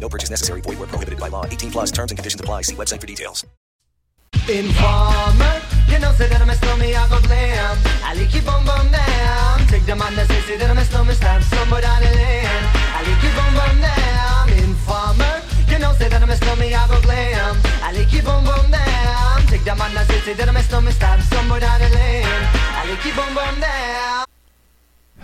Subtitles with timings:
[0.00, 0.62] No purchase necessary.
[0.62, 1.44] Void where prohibited by law.
[1.44, 2.62] 18 plus terms and conditions apply.
[2.62, 3.44] See website for details.
[4.48, 7.76] Informer, you know, say that I'm a stormy, I go glam.
[8.02, 9.66] I like you boom boom down.
[9.68, 12.64] Take the man that say, say that I'm a stormy, stab somebody down the lane.
[12.96, 14.48] I like you boom boom down.
[14.64, 15.34] Informer,
[15.68, 17.60] you know, say that I'm a stormy, I go glam.
[17.82, 19.46] I like you boom boom down.
[19.46, 22.26] Take the man that say, say that I'm a stormy, stab somebody down the lane.
[22.26, 24.29] I like you boom boom down.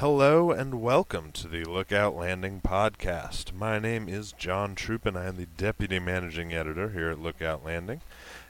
[0.01, 3.55] Hello and welcome to the Lookout Landing podcast.
[3.55, 7.65] My name is John Troop and I am the Deputy Managing Editor here at Lookout
[7.65, 8.03] Landing.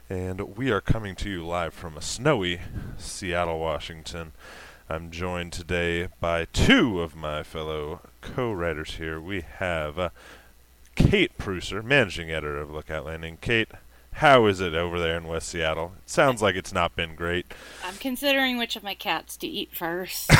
[0.09, 2.59] And we are coming to you live from a snowy
[2.97, 4.33] Seattle, Washington.
[4.89, 9.17] I'm joined today by two of my fellow co-writers here.
[9.17, 10.09] We have uh,
[10.95, 13.37] Kate Preusser, Managing Editor of Lookout Landing.
[13.39, 13.69] Kate,
[14.17, 15.93] how is it over there in West Seattle?
[16.03, 17.45] It sounds like it's not been great.
[17.85, 20.31] I'm considering which of my cats to eat first.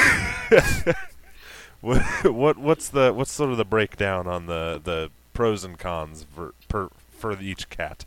[1.81, 6.25] what, what what's the what's sort of the breakdown on the, the pros and cons
[6.33, 8.05] for per, for each cat?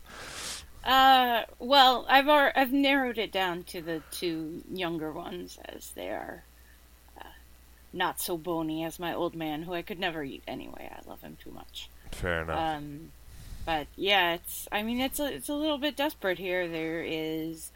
[0.84, 6.08] uh, well, I've ar- I've narrowed it down to the two younger ones as they
[6.08, 6.42] are
[7.16, 7.28] uh,
[7.92, 10.90] not so bony as my old man, who I could never eat anyway.
[10.90, 11.88] I love him too much.
[12.10, 12.58] Fair enough.
[12.58, 13.12] Um,
[13.70, 16.66] but yeah, it's I mean it's a it's a little bit desperate here.
[16.66, 17.70] There is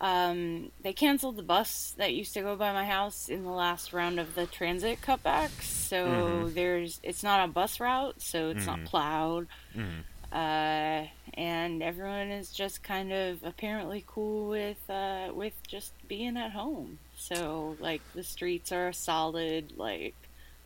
[0.00, 3.92] um, they canceled the bus that used to go by my house in the last
[3.92, 5.64] round of the transit cutbacks.
[5.88, 6.54] So Mhm.
[6.54, 8.84] there's it's not a bus route, so it's not Mhm.
[8.84, 9.48] plowed.
[9.76, 10.04] Mhm.
[10.32, 16.52] Uh, and everyone is just kind of apparently cool with uh, with just being at
[16.52, 17.00] home.
[17.16, 20.14] So like the streets are solid, like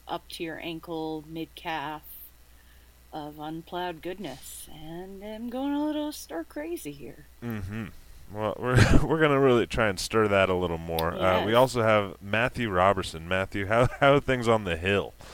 [0.06, 2.02] up to your ankle, mid calf
[3.12, 7.26] of unplowed goodness, and I'm going a little stir crazy here.
[7.42, 7.86] Mm-hmm.
[8.32, 11.14] Well, we're we're gonna really try and stir that a little more.
[11.14, 13.26] Uh, we also have Matthew Robertson.
[13.28, 15.14] Matthew, how how are things on the hill?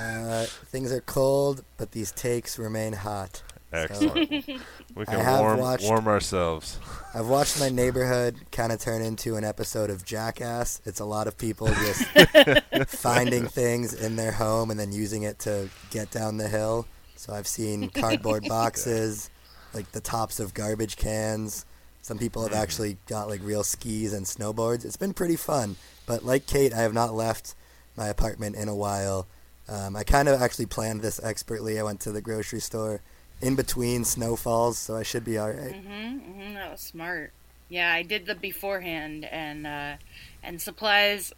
[0.00, 3.42] Uh, things are cold, but these takes remain hot.
[3.70, 4.18] So, Excellent.
[4.96, 6.78] we can warm watched- warm ourselves.
[7.14, 10.80] I've watched my neighborhood kind of turn into an episode of Jackass.
[10.84, 12.04] It's a lot of people just
[12.88, 16.86] finding things in their home and then using it to get down the hill.
[17.14, 19.30] So I've seen cardboard boxes,
[19.72, 21.64] like the tops of garbage cans.
[22.02, 24.84] Some people have actually got like real skis and snowboards.
[24.84, 25.76] It's been pretty fun.
[26.06, 27.54] But like Kate, I have not left
[27.96, 29.28] my apartment in a while.
[29.68, 31.78] Um, I kind of actually planned this expertly.
[31.78, 33.00] I went to the grocery store
[33.40, 35.72] in between snowfalls, so I should be all right.
[35.72, 37.32] Mm-hmm, mm-hmm, that was smart.
[37.68, 39.94] Yeah, I did the beforehand, and uh,
[40.42, 41.32] and supplies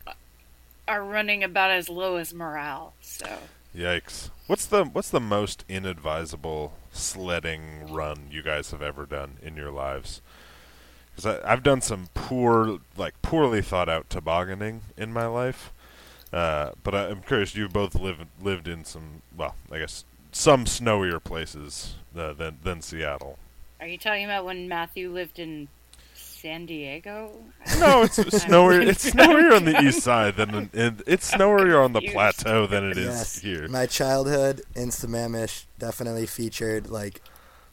[0.89, 2.95] are running about as low as morale.
[3.01, 3.27] So
[3.77, 4.29] Yikes!
[4.47, 9.71] What's the what's the most inadvisable sledding run you guys have ever done in your
[9.71, 10.21] lives?
[11.15, 15.73] Because I've done some poor, like poorly thought out tobogganing in my life.
[16.33, 17.55] Uh, but I, I'm curious.
[17.55, 22.83] You've both lived lived in some, well, I guess some snowier places uh, than than
[22.83, 23.39] Seattle.
[23.81, 25.69] Are you talking about when Matthew lived in
[26.15, 27.31] San Diego?
[27.79, 28.87] No, it's snowier.
[28.87, 32.85] It's snowier on the east side than in, in, it's snowier on the plateau than
[32.85, 33.69] it is Yes, here.
[33.69, 37.21] my childhood in Sammamish definitely featured like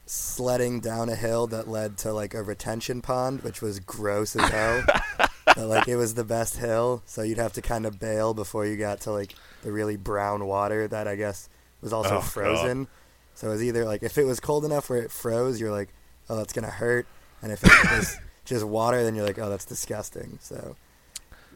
[0.06, 4.48] sledding down a hill that led to like a retention pond, which was gross as
[4.50, 4.82] hell.
[5.46, 8.66] but like it was the best hill, so you'd have to kind of bail before
[8.66, 11.48] you got to like the really brown water that I guess
[11.82, 12.24] was also Oh, God.
[12.24, 12.88] frozen.
[13.34, 15.88] So it was either like if it was cold enough where it froze, you're like,
[16.28, 17.06] oh, that's gonna hurt,
[17.42, 20.38] and if it was just water, then you're like, oh, that's disgusting.
[20.42, 20.76] So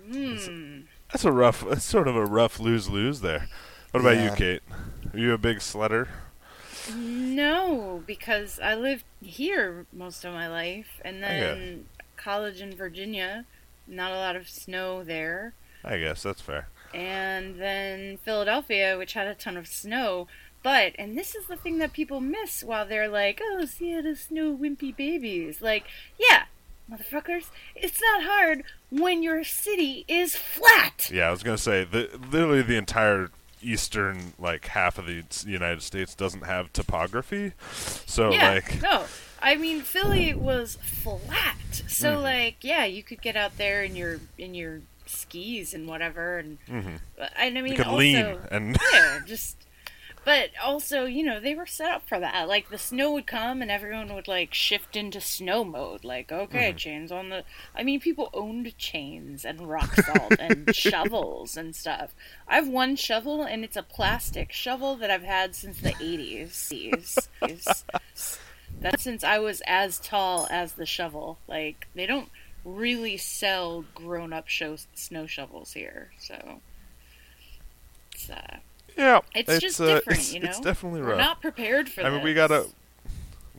[0.06, 0.80] Hmm.
[1.12, 1.64] That's a rough.
[1.68, 3.48] That's sort of a rough lose lose there.
[3.92, 4.62] What about you, Kate?
[5.12, 6.08] Are you a big sledder?
[6.94, 11.86] No, because I lived here most of my life, and then
[12.16, 13.46] college in Virginia,
[13.86, 16.68] not a lot of snow there, I guess that's fair.
[16.94, 20.28] And then Philadelphia, which had a ton of snow.
[20.62, 24.56] But, and this is the thing that people miss while they're like, oh, Seattle snow
[24.56, 25.60] wimpy babies.
[25.60, 25.84] Like,
[26.18, 26.44] yeah,
[26.90, 31.10] motherfuckers, it's not hard when your city is flat.
[31.12, 33.28] Yeah, I was gonna say the literally the entire
[33.60, 37.52] eastern like half of the United States doesn't have topography,
[38.06, 39.04] so yeah, like no.
[39.42, 41.56] I mean, Philly was flat,
[41.88, 42.22] so Mhm.
[42.22, 44.80] like, yeah, you could get out there in your in your
[45.14, 47.00] skis and whatever, and Mhm.
[47.36, 49.56] and I mean, you could also, lean and yeah, just.
[50.26, 52.48] But also, you know, they were set up for that.
[52.48, 56.02] Like the snow would come, and everyone would like shift into snow mode.
[56.02, 56.76] Like, okay, Mhm.
[56.78, 57.44] chains on the.
[57.74, 62.14] I mean, people owned chains and rock salt and shovels and stuff.
[62.48, 66.72] I have one shovel, and it's a plastic shovel that I've had since the eighties.
[68.80, 71.38] That's since I was as tall as the shovel.
[71.46, 72.30] Like they don't
[72.64, 76.60] really sell grown-up show snow shovels here, so
[78.12, 78.58] it's uh,
[78.96, 80.48] yeah, it's, just uh, different, it's, you know.
[80.48, 81.18] it's definitely We're rough.
[81.18, 82.66] not prepared for I mean, we got a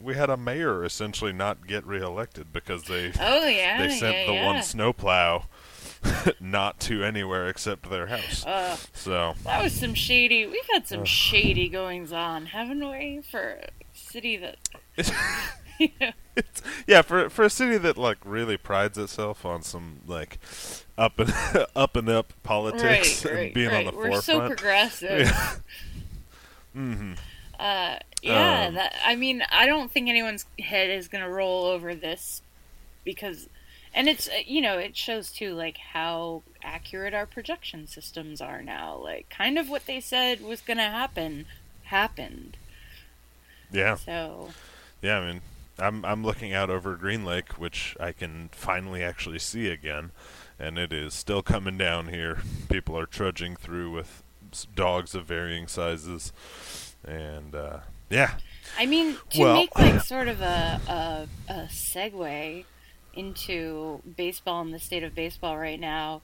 [0.01, 4.25] we had a mayor essentially not get reelected because they Oh, yeah, they sent yeah,
[4.27, 4.45] the yeah.
[4.45, 5.45] one snowplow
[6.39, 8.45] not to anywhere except their house.
[8.45, 10.45] Uh, so That was some shady.
[10.45, 13.21] We've had some shady goings on, haven't we?
[13.29, 14.57] For a city that.
[16.87, 20.39] yeah, for for a city that like really prides itself on some like
[20.97, 21.33] up and
[21.75, 23.73] up and up politics Right, and right, being right.
[23.73, 25.27] on the We're so progressive.
[25.27, 25.55] Yeah.
[26.73, 27.13] hmm
[27.59, 31.95] Uh, yeah, Um, that, I mean, I don't think anyone's head is gonna roll over
[31.95, 32.41] this
[33.05, 33.49] because,
[33.93, 38.61] and it's uh, you know it shows too like how accurate our projection systems are
[38.63, 38.95] now.
[38.97, 41.47] Like, kind of what they said was gonna happen
[41.85, 42.57] happened.
[43.71, 43.95] Yeah.
[43.95, 44.55] So
[45.01, 45.41] Yeah, I mean,
[45.77, 50.11] I'm I'm looking out over Green Lake, which I can finally actually see again,
[50.57, 52.39] and it is still coming down here.
[52.69, 54.23] People are trudging through with
[54.75, 56.31] dogs of varying sizes,
[57.05, 57.79] and uh,
[58.09, 58.35] yeah,
[58.79, 62.63] I mean, to Well- make like sort of a, a a segue
[63.13, 66.21] into baseball and the state of baseball right now,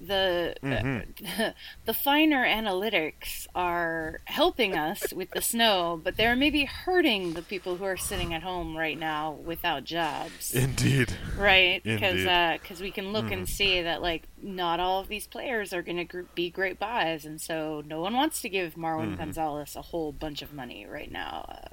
[0.00, 1.54] the Mhm.
[1.84, 7.76] the finer analytics are helping us with the snow, but they're maybe hurting the people
[7.76, 10.54] who are sitting at home right now without jobs.
[10.54, 12.80] indeed, Right, because Indeed.
[12.80, 13.48] we can look and Mhm.
[13.50, 17.24] see that like not all of these players are going to gr- be great buys,
[17.24, 19.18] and so no one wants to give Marwin Mhm.
[19.18, 21.44] Gonzalez a whole bunch of money right now.
[21.48, 21.68] Uh,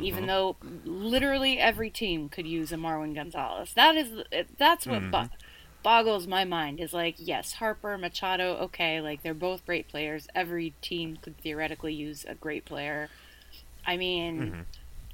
[0.00, 0.26] even Mhm.
[0.26, 3.74] though literally every team could use a Marwin Gonzalez.
[3.74, 4.24] That is
[4.58, 5.10] that's what Mhm.
[5.82, 6.80] Boggles my mind.
[6.80, 10.28] Is like yes, Harper, Machado, okay, like they're both great players.
[10.34, 13.08] Every team could theoretically use a great player.
[13.86, 14.64] I mean, Mhm.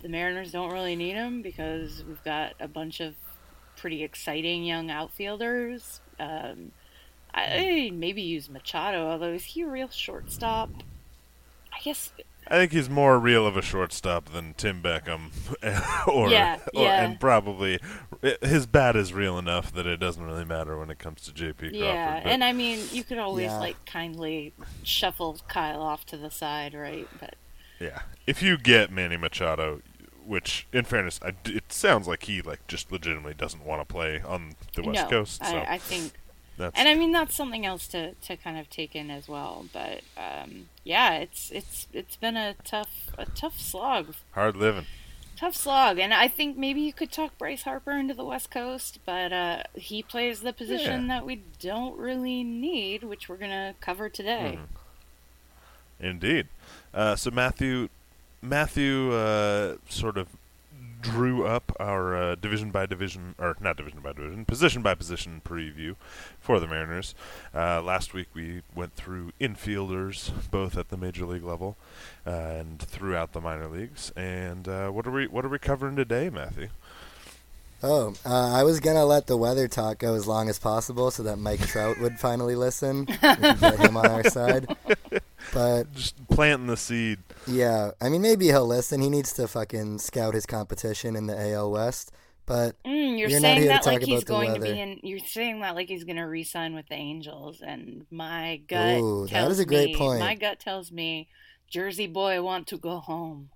[0.02, 3.14] the Mariners don't really need him because we've got a bunch of
[3.76, 6.00] pretty exciting young outfielders.
[6.18, 6.72] Um,
[7.32, 10.70] I maybe use Machado, although is he a real shortstop?
[11.72, 12.12] I guess
[12.50, 15.30] I think he's more real of a shortstop than Tim Beckham,
[16.08, 17.04] or, Yeah, or yeah.
[17.04, 17.78] and probably
[18.42, 21.58] his bat is real enough that it doesn't really matter when it comes to JP
[21.58, 21.74] Crawford.
[21.74, 23.58] Yeah, but- and I mean, you could always Yeah.
[23.58, 24.52] like kindly
[24.82, 27.06] shuffle Kyle off to the side, right?
[27.20, 27.34] But
[27.80, 29.82] Yeah, if you get Manny Machado,
[30.24, 33.90] which in fairness, I d it sounds like he like just legitimately doesn't want to
[33.90, 35.44] play on the West no, Coast.
[35.44, 36.12] So I, I think,
[36.58, 39.66] that's and I mean that's something else to, to kind of take in as well.
[39.72, 44.86] But um, yeah, it's it's it's been a tough a tough slog, hard living.
[45.36, 48.98] tough slog, and I think maybe you could talk Bryce Harper into the West Coast,
[49.04, 51.08] but uh, he plays the position Yeah.
[51.18, 54.58] that we don't really need, which we're gonna cover today.
[56.00, 56.46] Indeed.
[56.94, 57.88] Uh, so Matthew,
[58.40, 60.28] Matthew, uh, sort of
[61.00, 65.40] drew up our uh, division by division, or not division by division, position by position
[65.44, 65.96] preview
[66.40, 67.14] for the Mariners.
[67.54, 71.76] Uh, last week we went through infielders, both at the major league level
[72.26, 74.12] uh, and throughout the minor leagues.
[74.16, 76.68] And uh, what are we what are we covering today, Matthew?
[77.80, 81.22] Oh, uh, I was gonna let the weather talk go as long as possible so
[81.22, 83.06] that Mike Trout would finally listen.
[83.06, 84.66] We could get him on our side.
[85.52, 87.20] But just planting the seed.
[87.46, 89.00] Yeah, I mean maybe he'll listen.
[89.00, 92.12] He needs to fucking scout his competition in the AL West.
[92.48, 94.54] But mm, you're, you're saying that not here to like talk he's about the going
[94.54, 95.00] to be in.
[95.02, 99.26] You're saying that like he's going to re-sign with the Angels, and my gut Ooh,
[99.26, 100.20] that tells is a great me, point.
[100.20, 101.28] My gut tells me,
[101.68, 103.50] Jersey boy want to go home.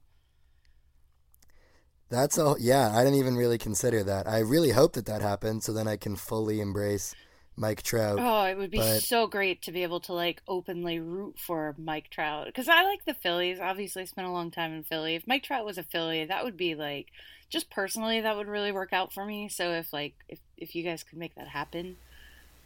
[2.11, 2.59] That's all.
[2.61, 4.29] Yeah, I didn't even really consider that.
[4.29, 7.15] I really hope that that happens, so then I can fully embrace
[7.57, 8.19] Mike Trout.
[8.21, 11.75] Oh, it would be But- so great to be able to like openly root for
[11.79, 13.61] Mike Trout because I like the Phillies.
[13.61, 15.15] Obviously, I spent a long time in Philly.
[15.15, 17.09] If Mike Trout was a Philly, that would be like
[17.51, 19.49] just personally that would really work out for me.
[19.49, 21.97] So if like if if you guys could make that happen,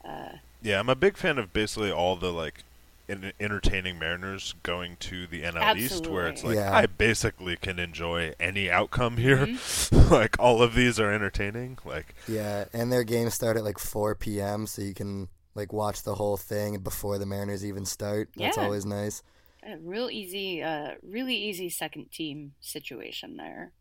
[0.04, 2.64] uh, Yeah, I'm a big fan of basically all the like en-
[3.08, 6.74] entertaining Mariners going to the NL East, where it's like Yeah.
[6.74, 9.46] I basically can enjoy any outcome here.
[9.46, 10.12] Mm-hmm.
[10.14, 11.78] like all of these are entertaining.
[11.84, 16.02] Like Yeah, and their games start at like 4 p.m., so you can like watch
[16.02, 18.30] the whole thing before the Mariners even start.
[18.36, 19.22] That's always nice.
[19.62, 23.72] a real easy, uh, really easy second team situation there.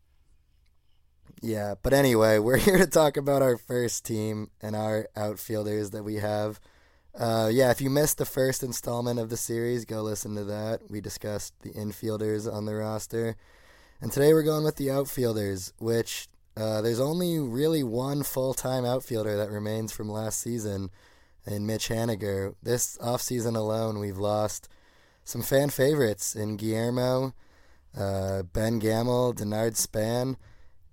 [1.42, 6.02] Yeah, but anyway, we're here to talk about our first team and our outfielders that
[6.02, 6.60] we have.
[7.18, 10.80] Uh, yeah, if you missed the first installment of the series, go listen to that.
[10.90, 13.36] We discussed the infielders on the roster.
[14.02, 18.84] And today we're going with the outfielders, which uh, there's only really one full time
[18.84, 20.90] outfielder that remains from last season
[21.46, 22.54] in Mitch Haniger.
[22.62, 24.68] This offseason alone, we've lost
[25.24, 27.34] some fan favorites in Guillermo,
[27.96, 30.36] uh, Ben Gamel, Denard Span,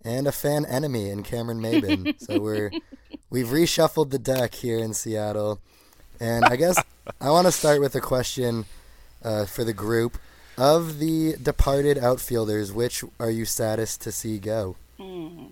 [0.05, 2.17] and a fan enemy in Cameron Maybin.
[2.25, 2.71] so we're
[3.29, 5.61] we've reshuffled the deck here in Seattle,
[6.19, 6.81] and I guess
[7.19, 8.65] I want to start with a question
[9.23, 10.17] uh, for the group
[10.57, 12.71] of the departed outfielders.
[12.71, 14.75] Which are you saddest to see go?
[14.97, 15.45] Hmm.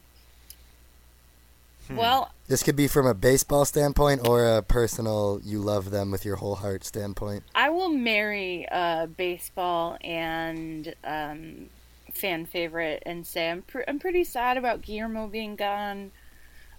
[1.87, 1.95] Hmm.
[1.95, 6.25] Well, This could be from a baseball standpoint or a personal you love them with
[6.25, 7.43] your whole heart standpoint.
[7.55, 11.69] I will marry uh, baseball and um,
[12.13, 16.11] fan favorite and say I'm pr- I'm pretty sad about Guillermo being gone.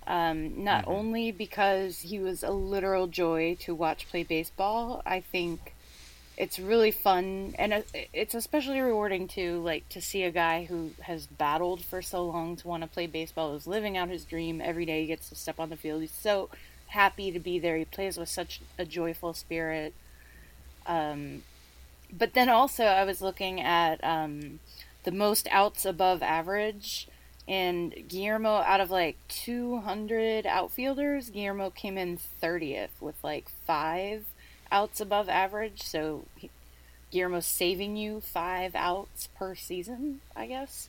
[0.07, 5.75] Um, not only because he was a literal joy to watch play baseball, I think
[6.37, 11.27] it's really fun and it's especially rewarding to like to see a guy who has
[11.27, 14.87] battled for so long to want to play baseball, is living out his dream every
[14.87, 15.03] day.
[15.03, 16.01] He gets to step on the field.
[16.01, 16.49] He's so
[16.89, 17.77] happy to be there.
[17.77, 19.95] He plays with such a joyful spirit.
[20.87, 21.43] Um,
[22.13, 24.61] but then also, I was looking at um,
[25.05, 27.09] the most outs above average,
[27.49, 34.27] and Guillermo, out of like 200 outfielders, Guillermo came in 30th with like five
[34.71, 35.83] outs above average.
[35.83, 36.51] So he,
[37.11, 40.89] Guillermo's saving you five outs per season, I guess,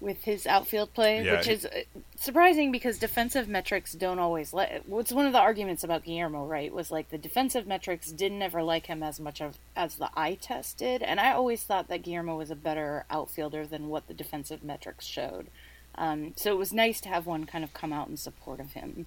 [0.00, 1.82] with his outfield play, Yeah, which he- is uh,
[2.16, 4.88] surprising because defensive metrics don't always let.
[4.88, 6.72] What's one of the arguments about Guillermo, right?
[6.72, 10.38] Was like the defensive metrics didn't ever like him as much of, as the eye
[10.40, 14.14] test did, and I always thought that Guillermo was a better outfielder than what the
[14.14, 15.48] defensive metrics showed.
[15.96, 18.72] Um, so it was nice to have one kind of come out in support of
[18.72, 19.06] him.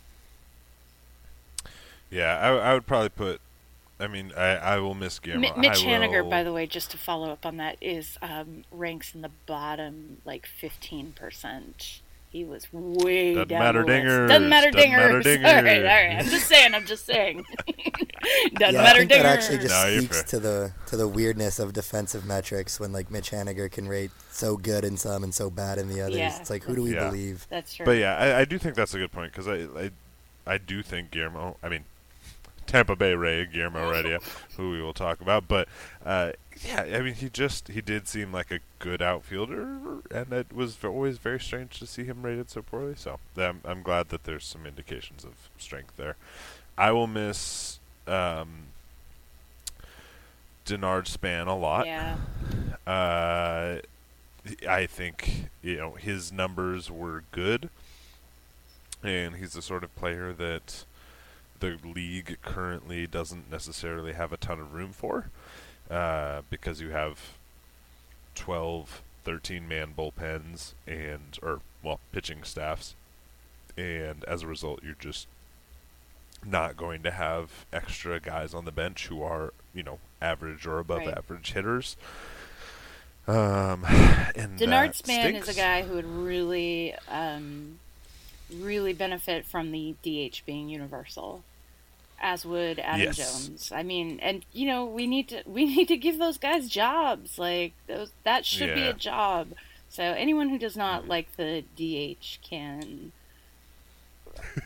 [2.12, 3.42] yeah, I, I would probably put.
[4.00, 5.42] I mean, I, I will miss Guillermo.
[5.56, 8.18] Mi- Mitch I Haniger, will- by the way, just to follow up on that, is
[8.22, 12.02] um, ranks in the bottom like fifteen percent.
[12.32, 14.06] He was way Doesn't down matter the list.
[14.06, 14.98] dingers, Doesn't matter dinger.
[15.22, 15.42] doesn't dingers.
[15.44, 15.84] matter All dingers.
[15.86, 16.20] right, all right.
[16.20, 16.74] I'm just saying.
[16.74, 17.46] I'm just saying.
[18.56, 19.16] Doesn't yeah, I matter think dingers.
[19.18, 23.12] that actually just No, speaks to the to the weirdness of defensive metrics when like
[23.12, 26.16] Mitch Haniger can rate so good in some and so bad in the others.
[26.18, 26.40] Yeah.
[26.40, 27.10] It's like who do we Yeah.
[27.10, 27.46] believe?
[27.52, 27.86] That's true.
[27.86, 29.92] But yeah, I, I do think that's a good point because I, I
[30.48, 31.58] I do think Guillermo.
[31.62, 31.84] I mean,
[32.66, 34.20] Tampa Bay Ray Guillermo Heredia,
[34.58, 35.48] who we will talk about.
[35.48, 35.68] But
[36.06, 36.34] uh,
[36.66, 40.78] yeah, I mean, he just he did seem like a good outfielder, and it was
[40.84, 42.96] always very strange to see him rated so poorly.
[42.96, 46.16] So I'm I'm glad that there's some indications of strength there.
[46.78, 48.68] I will miss um,
[50.66, 51.86] Denard Span a lot.
[51.86, 52.18] Yeah.
[52.88, 53.80] Uh,
[54.68, 57.70] I think you know his numbers were good,
[59.04, 60.86] and he's the sort of player that
[61.64, 65.30] the league currently doesn't necessarily have a ton of room for,
[65.90, 67.20] uh, because you have
[68.36, 72.96] 12, 13 man bullpens and or well pitching staffs,
[73.78, 75.28] and as a result, you're just
[76.46, 80.80] not going to have extra guys on the bench who are you know average or
[80.80, 81.18] above Right.
[81.18, 81.96] average hitters.
[83.26, 83.86] Um,
[84.36, 87.80] and Denard Span is a guy who would really, um,
[88.54, 91.44] really benefit from the DH being universal,
[92.24, 93.18] as would Adam Yes.
[93.18, 93.72] Jones.
[93.72, 97.38] I mean, and you know, we need to we need to give those guys jobs.
[97.38, 99.50] Like those, that should be a job.
[99.90, 103.12] So anyone who does not like the DH can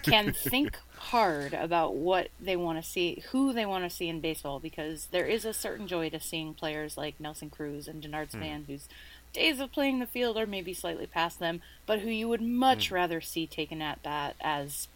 [0.04, 4.22] can think hard about what they want to see, who they want to see in
[4.22, 8.32] baseball, because there is a certain joy to seeing players like Nelson Cruz and Denard
[8.32, 8.88] Span, whose
[9.34, 12.90] days of playing the field are maybe slightly past them, but who you would much
[12.92, 14.88] rather see taken at bat as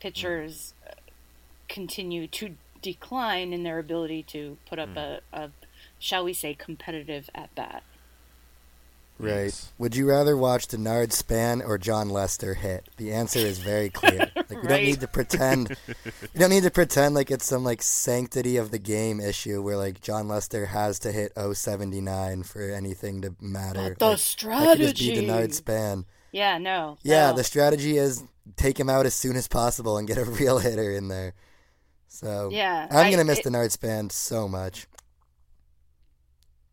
[0.00, 0.92] pitchers uh,
[1.72, 4.98] continue to decline in their ability to put up hmm.
[4.98, 5.50] a, a,
[5.98, 7.82] shall we say, competitive at bat.
[9.18, 9.44] Right.
[9.44, 9.72] Yes.
[9.78, 12.88] Would you rather watch Denard Span or Jon Lester hit?
[12.96, 14.30] The answer is very clear.
[14.52, 15.76] Like we don't need to pretend.
[16.04, 19.78] you don't need to pretend like it's some like sanctity of the game issue where
[19.78, 23.96] like Jon Lester has to hit 079 for anything to matter.
[23.98, 25.26] But the Like, That could just be strategy.
[25.26, 26.04] Denard Span.
[26.32, 26.98] Yeah, no.
[27.02, 27.36] Yeah, no.
[27.36, 28.24] the strategy is
[28.56, 31.32] take him out as soon as possible and get a real hitter in there.
[32.12, 34.86] So Yeah, I'm gonna miss it- Denard Span so much.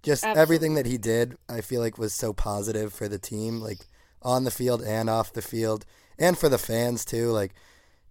[0.03, 0.41] Just Absolutely.
[0.41, 3.87] everything that he did, I feel like was so positive for the team, like
[4.21, 5.85] on the field and off the field,
[6.17, 7.31] and for the fans too.
[7.31, 7.53] Like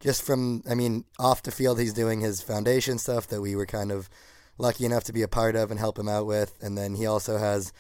[0.01, 3.67] just from, I mean, off the field, he's doing his foundation stuff that we were
[3.67, 4.09] kind of
[4.57, 7.05] lucky enough to be a part of and help him out with, and then he
[7.07, 7.73] also has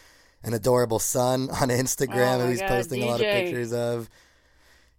[0.42, 3.72] an adorable son on oh Instagram Oh who he's God, posting a lot of pictures
[3.72, 4.10] of.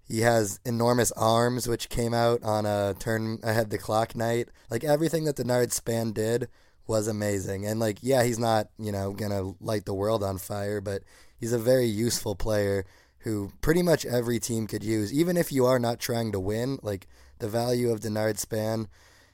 [0.10, 4.50] He has enormous arms, which came out on a turn ahead the clock night.
[4.72, 6.50] Like everything that Denard Span did
[6.88, 7.68] was amazing.
[7.68, 11.04] And like, yeah, he's not, you know, gonna light the world on fire, but
[11.38, 12.86] he's a very useful player
[13.20, 15.14] who pretty much every team could use.
[15.14, 17.06] Even if you are not trying to win, like
[17.38, 18.88] the value of Denard Span,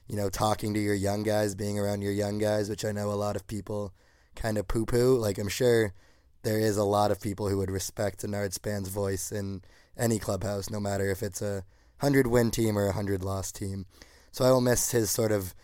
[0.06, 3.10] you know, talking to your young guys, being around your young guys, which I know
[3.10, 3.94] a lot of people
[4.34, 5.16] kind of poo poo.
[5.16, 5.94] Like I'm sure
[6.42, 9.62] there is a lot of people who would respect Denard Span's voice in
[9.98, 11.64] any clubhouse, no matter if it's a
[11.98, 13.86] hundred win team or a hundred loss team.
[14.32, 15.54] So I will miss his sort of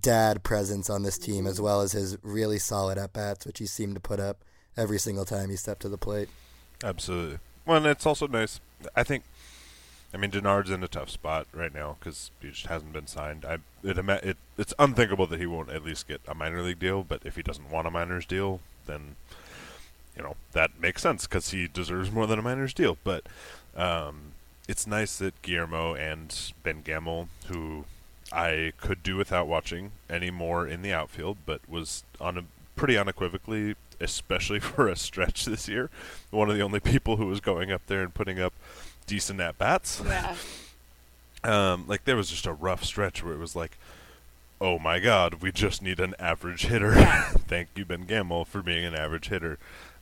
[0.00, 3.66] dad presence on this team as well as his really solid at bats, which he
[3.66, 4.38] seemed to put up
[4.76, 6.28] every single time he stepped to the plate.
[6.82, 7.38] Absolutely.
[7.64, 8.60] Well, and it's also nice.
[8.94, 9.24] I think.
[10.14, 13.44] I mean, Denard's in a tough spot right now because he just hasn't been signed.
[13.44, 17.02] I it, it it's unthinkable that he won't at least get a minor league deal.
[17.02, 19.16] But if he doesn't want a minors deal, then
[20.16, 22.96] you know that makes sense because he deserves more than a minors deal.
[23.04, 23.24] But
[23.76, 24.32] um,
[24.68, 27.84] it's nice that Guillermo and Ben Gamel, who
[28.32, 32.96] I could do without watching any more in the outfield, but was on a pretty
[32.96, 35.90] unequivocally, especially for a stretch this year,
[36.30, 38.52] one of the only people who was going up there and putting up
[39.06, 40.02] decent at bats.
[40.04, 40.34] Yeah.
[41.44, 43.78] Um, like there was just a rough stretch where it was like,
[44.60, 46.92] oh my God, we just need an average hitter.
[46.94, 49.58] Thank you, Ben Gamel, for being an average hitter.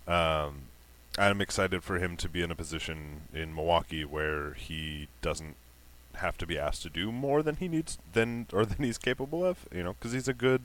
[0.08, 0.63] Um,
[1.16, 5.56] I'm excited for him to be in a position in Milwaukee where he doesn't
[6.14, 9.44] have to be asked to do more than he needs than or than he's capable
[9.44, 9.66] of.
[9.72, 10.62] You know, because he's a good,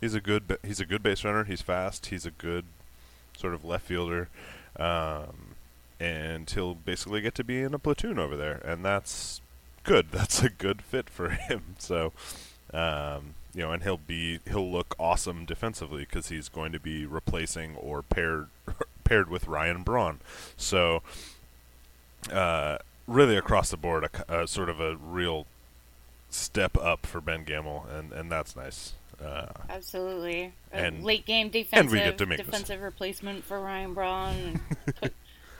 [0.00, 1.44] he's a good, he's a good base runner.
[1.44, 2.06] He's fast.
[2.06, 2.64] He's a good
[3.36, 4.28] sort of left fielder.
[4.76, 5.54] Um,
[6.00, 9.40] and he'll basically get to be in a platoon over there, and that's
[9.84, 10.08] good.
[10.12, 11.76] That's a good fit for him.
[11.78, 12.12] So,
[12.72, 17.06] um, you know, and he'll be he'll look awesome defensively because he's going to be
[17.06, 18.48] replacing or paired
[19.08, 20.20] paired with Ryan Braun.
[20.56, 21.02] So,
[22.32, 25.46] uh, really across the board, a, c- a sort of a real
[26.30, 28.92] step up for Ben Gamel, and and that's nice.
[29.24, 30.52] Uh, Absolutely.
[30.70, 32.46] And- late game and defensive we get to make this.
[32.46, 34.60] defensive replacement for Ryan Braun and
[35.00, 35.12] put,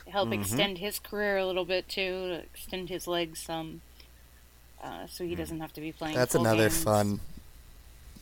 [0.08, 0.40] help Mhm.
[0.40, 3.80] extend his career a little bit too, extend his legs some,
[4.82, 5.28] uh, so Mm.
[5.30, 6.14] he doesn't have to be playing.
[6.14, 6.84] That's full another games.
[6.84, 7.20] fun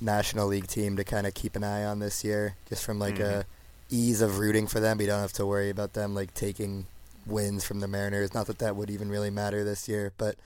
[0.01, 3.19] National League team to kind of keep an eye on this year, just from like
[3.19, 3.45] a
[3.89, 5.01] ease of rooting for them.
[5.01, 6.87] You don't have to worry about them like taking
[7.27, 8.35] wins from the Mariners.
[8.35, 10.37] Not that that would even really matter this year, but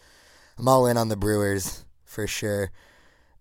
[0.59, 2.71] I'm all in on the Brewers for sure.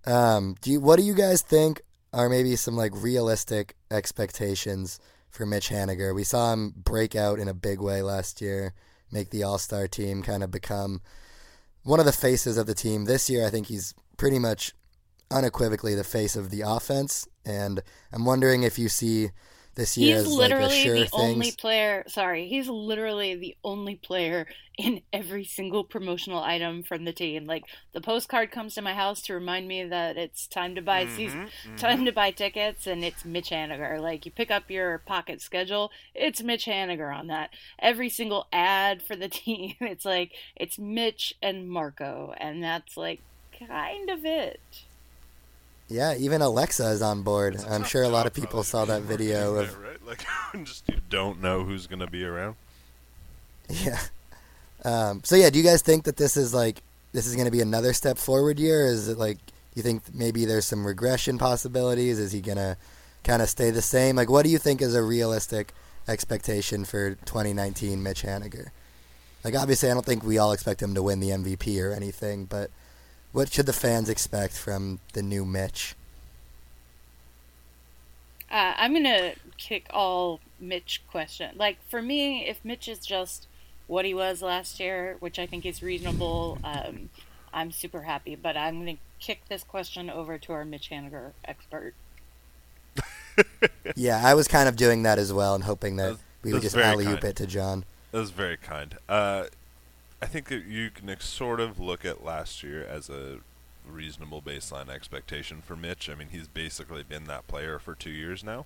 [0.05, 1.81] Um, do you, what do you guys think
[2.13, 6.13] are maybe some like realistic expectations for Mitch Haniger?
[6.15, 8.73] We saw him break out in a big way last year,
[9.11, 11.01] make the All Star team, kind of become
[11.83, 13.05] one of the faces of the team.
[13.05, 14.73] This year, I think he's pretty much
[15.31, 17.81] unequivocally the face of the offense, and
[18.11, 19.31] I'm wondering if you see
[19.75, 21.13] this year He's as like a literally sure the things.
[21.13, 22.03] only player.
[22.07, 27.45] Sorry, he's literally the only player in every single promotional item from the team.
[27.45, 31.05] Like the postcard comes to my house to remind me that it's time to buy
[31.07, 31.75] season, mm-hmm, mm-hmm.
[31.75, 33.99] time to buy tickets, and it's Mitch Haniger.
[33.99, 37.49] Like you pick up your pocket schedule, it's Mitch Haniger on that.
[37.77, 43.21] Every single ad for the team, it's like it's Mitch and Marco, and that's like
[43.67, 44.61] kind of it.
[45.89, 47.57] Yeah, even Alexa is on board.
[47.67, 49.75] I'm sure a lot of people saw that video of
[50.05, 50.23] Like,
[50.63, 52.55] just you don't know who's going to be around.
[53.69, 53.99] Yeah.
[54.83, 57.51] Um, so yeah, do you guys think that this is like this is going to
[57.51, 58.87] be another step forward year?
[58.87, 59.37] Is it like
[59.75, 62.17] you think maybe there's some regression possibilities?
[62.17, 62.77] Is he going to
[63.23, 64.15] kind of stay the same?
[64.15, 65.73] Like, what do you think is a realistic
[66.07, 68.69] expectation for 2019 Mitch Haniger?
[69.43, 72.45] Like, obviously, I don't think we all expect him to win the MVP or anything,
[72.45, 72.71] but
[73.31, 75.95] what should the fans expect from the new Mitch?
[78.51, 81.51] Uh, I'm gonna kick all Mitch question.
[81.55, 83.47] Like for me, if Mitch is just
[83.87, 87.09] what he was last year, which I think is reasonable, um,
[87.53, 88.35] I'm super happy.
[88.35, 91.93] But I'm gonna kick this question over to our Mitch Haniger expert.
[93.95, 96.61] yeah, I was kind of doing that as well and hoping that, That- we would
[96.61, 97.85] just very alley oop it to John.
[98.11, 98.97] That was very kind.
[99.07, 99.45] Uh,
[100.21, 103.37] I think that you can sort of look at last year as a
[103.87, 106.09] reasonable baseline expectation for Mitch.
[106.09, 108.65] I mean, he's basically been that player for two years now.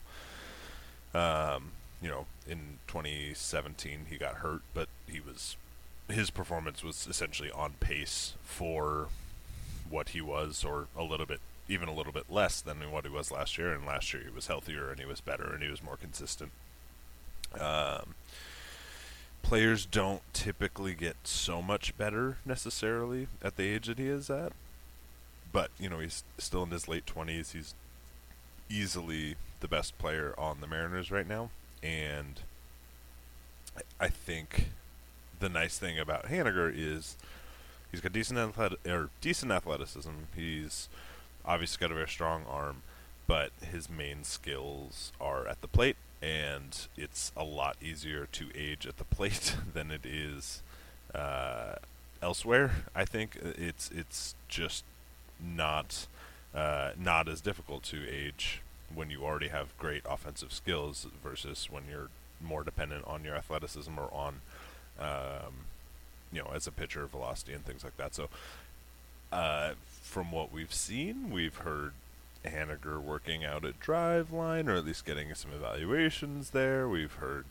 [1.13, 5.56] Um, you know, in 2017 he got hurt, but he was
[6.10, 9.08] his performance was essentially on pace for
[9.89, 11.39] what he was, or a little bit,
[11.70, 13.72] even a little bit less than what he was last year.
[13.72, 16.52] And last year he was healthier and he was better and he was more consistent.
[17.60, 18.16] Um,
[19.43, 24.53] players don't typically get so much better necessarily at the age that he is at.
[25.51, 27.51] But, you know, he's still in his late 20s.
[27.51, 27.75] He's
[28.69, 31.51] easily the best player on the Mariners right now.
[31.84, 32.39] And
[33.99, 34.69] I- think
[35.39, 37.17] the nice thing about Haniger is
[37.91, 40.12] he's got decent athlet- or decent athleticism.
[40.36, 40.89] He's
[41.45, 42.82] obviously got a very strong arm,
[43.27, 48.88] but his main skills are at the plate, and it's a lot easier to age
[48.88, 50.62] at the plate than it is
[51.13, 51.75] uh,
[52.21, 52.71] elsewhere.
[52.95, 54.86] I think it's it's just
[55.43, 56.07] not
[56.55, 58.62] uh, not as difficult to age
[58.93, 62.09] when you already have great offensive skills versus when you're
[62.41, 64.36] more dependent on your athleticism or on
[64.99, 65.65] um,
[66.31, 68.15] you know as a pitcher velocity and things like that.
[68.15, 68.29] So
[69.31, 71.93] uh, from what we've seen, we've heard
[72.45, 76.88] Haniger working out at Driveline, or at least getting some evaluations there.
[76.89, 77.45] We've heard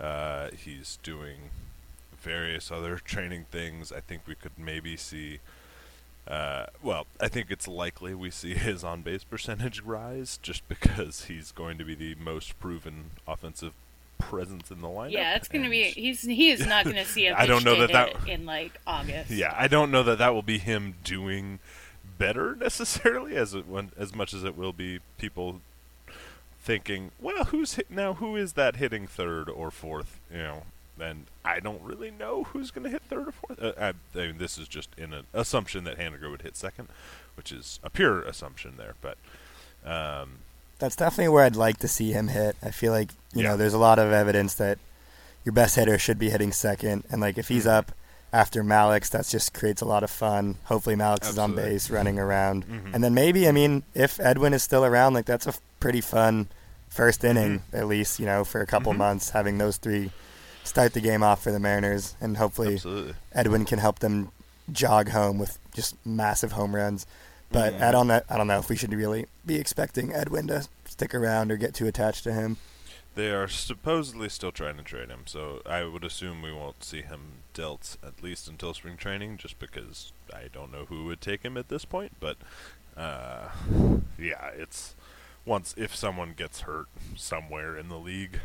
[0.00, 1.50] uh, he's doing
[2.18, 3.92] various other training things.
[3.92, 5.40] I think we could maybe see.
[6.26, 11.26] Uh, well, I think it's likely we see his on base percentage rise just because
[11.26, 13.72] he's going to be the most proven offensive
[14.18, 15.12] presence in the lineup.
[15.12, 15.84] Yeah, it's gonna be.
[15.84, 18.72] He's he is not gonna see a I don't know that that- it in like
[18.86, 19.30] August.
[19.30, 21.58] Yeah, I don't know that that will be him doing
[22.18, 25.60] better necessarily as it, when, as much as it will be people
[26.60, 28.14] thinking, well, who's hit now?
[28.14, 30.18] Who is that hitting third or fourth?
[30.30, 30.62] You know,
[31.00, 33.62] and I don't really know who's going to hit third or fourth.
[33.62, 36.88] Uh, I, I mean, this is just in an assumption that Haniger would hit second,
[37.36, 38.94] which is a pure assumption there.
[39.00, 39.18] But
[39.88, 40.38] um,
[40.78, 42.56] That's definitely where I'd like to see him hit.
[42.62, 43.50] I feel like you Yeah.
[43.50, 44.78] know there's a lot of evidence that
[45.44, 47.76] your best hitter should be hitting second, and like if he's Mm-hmm.
[47.78, 47.92] up
[48.32, 50.56] after Mallex, that just creates a lot of fun.
[50.64, 52.94] Hopefully Mallex is on base, running around, Mhm.
[52.94, 56.48] and then maybe I mean if Edwin is still around, like that's a pretty fun
[56.88, 57.76] first inning Mm-hmm.
[57.76, 58.96] at least you know for a couple Mhm.
[58.98, 60.10] months having those three
[60.64, 63.14] start the game off for the Mariners, and hopefully absolutely.
[63.32, 64.30] Edwin can help them
[64.72, 67.06] jog home with just massive home runs.
[67.52, 67.82] But Mhm.
[67.82, 68.20] I don't know.
[68.28, 71.72] I don't know if we should really be expecting Edwin to stick around or get
[71.74, 72.56] too attached to him.
[73.16, 77.00] They are supposedly still trying to trade him, so I would assume we won't see
[77.00, 77.20] him
[77.54, 81.56] dealt at least until spring training, just because I don't know who would take him
[81.56, 82.12] at this point.
[82.20, 82.36] But
[82.96, 83.48] uh,
[84.18, 84.94] yeah, it's
[85.46, 88.38] once if someone gets hurt somewhere in the league,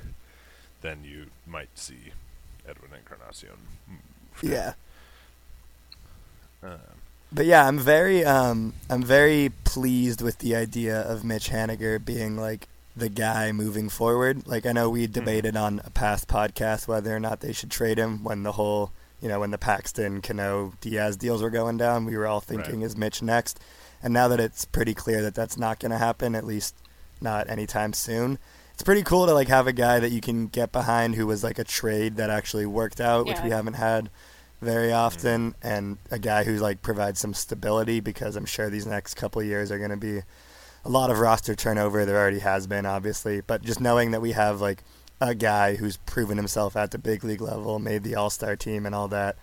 [0.82, 2.14] then you might see
[2.68, 3.58] Edwin Encarnacion.
[4.42, 4.74] Yeah.
[6.64, 6.80] Um,
[7.32, 12.38] But yeah, I'm very um I'm very pleased with the idea of Mitch Haniger being
[12.38, 14.48] like the guy moving forward.
[14.48, 15.14] Like I know we mm-hmm.
[15.14, 18.92] debated on a past podcast whether or not they should trade him when the whole
[19.22, 22.80] you know, when the Paxton, Cano, Diaz deals were going down, we were all thinking
[22.80, 22.86] Right.
[22.88, 23.60] is Mitch next.
[24.02, 26.76] And now that it's pretty clear that that's not going to happen, at least
[27.22, 28.40] not anytime soon,
[28.74, 31.44] it's pretty cool to like have a guy that you can get behind who was
[31.44, 34.10] like a trade that actually worked out, which we haven't had
[34.60, 35.68] very often, mm-hmm.
[35.68, 39.48] and a guy who like provides some stability because I'm sure these next couple of
[39.48, 40.22] years are going to be
[40.84, 42.06] a lot of roster turnover.
[42.06, 44.84] There already has been, obviously, but just knowing that we have like
[45.20, 48.86] a guy who's proven himself at the big league level, made the All Star team,
[48.86, 49.38] and all that.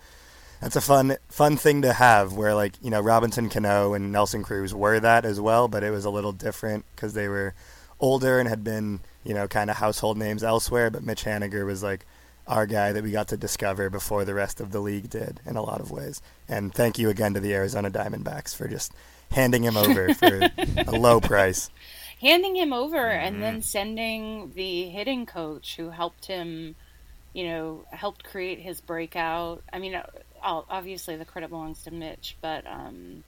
[0.61, 2.33] That's a fun, fun thing to have.
[2.33, 5.91] Where like you know Robinson Cano and Nelson Cruz were that as well, but it
[5.91, 7.53] was a little different because they were
[7.99, 10.89] older and had been you know kind of household names elsewhere.
[10.89, 12.05] But Mitch Haniger was like
[12.45, 15.55] our guy that we got to discover before the rest of the league did in
[15.55, 16.19] a lot of ways.
[16.49, 18.91] And thank you again to the Arizona Diamondbacks for just
[19.31, 20.51] handing him over for
[20.87, 21.69] a low price.
[22.21, 23.41] handing him over and Mm-hmm.
[23.41, 26.75] then sending the hitting coach who helped him,
[27.33, 29.63] you know, helped create his breakout.
[29.71, 30.03] I mean, uh,
[30.43, 33.23] obviously the credit belongs to Mitch, but um,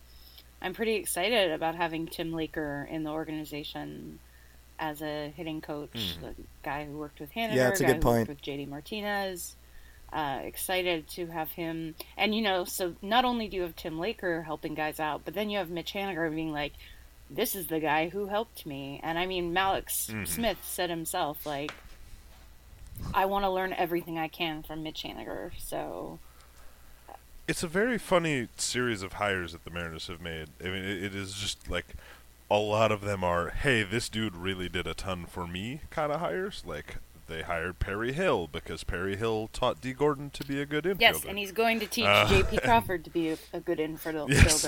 [0.62, 4.20] I'm pretty excited about having Tim Laker in the organization
[4.80, 7.98] as a hitting coach, the guy who worked with Hannah, Yeah, that's a guy good
[7.98, 8.28] who worked point.
[8.28, 9.58] with JD Martinez.
[10.14, 13.98] Uh, excited to have him, and you know, so not only do you have Tim
[13.98, 16.74] Laker helping guys out, but then you have Mitch Haniger being like,
[17.30, 20.26] "This is the guy who helped me," and I mean, Mallex Mm-hmm.
[20.26, 21.72] Smith said himself, like,
[23.14, 26.20] "I want to learn everything I can from Mitch Haniger." So
[27.48, 30.50] It's a very funny series of hires that the Mariners have made.
[30.62, 31.96] I mean, it, it is just like
[32.50, 36.12] a lot of them are, hey, this dude really did a ton for me kind
[36.12, 36.64] of hires.
[36.66, 36.98] Like
[37.32, 41.02] they hired Perry Hill because Perry Hill taught Dee Gordon to be a good infielder.
[41.02, 42.58] yes, and he's going to teach Uh, J.P.
[42.64, 44.66] Crawford to be a, a good infielder, Yes.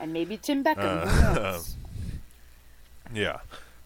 [0.00, 1.06] and maybe Tim Beckham.
[1.06, 1.58] Uh,
[3.14, 3.38] yeah,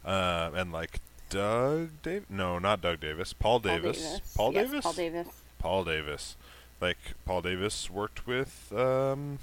[0.05, 2.27] uh, and like Doug Davis.
[2.29, 3.33] No, not Doug Davis.
[3.33, 4.21] Paul Paul Davis.
[4.35, 4.83] Paul Yes, Davis.
[4.85, 5.29] Paul Davis.
[5.59, 6.37] Paul Davis.
[6.81, 9.39] Like Paul Davis worked with um,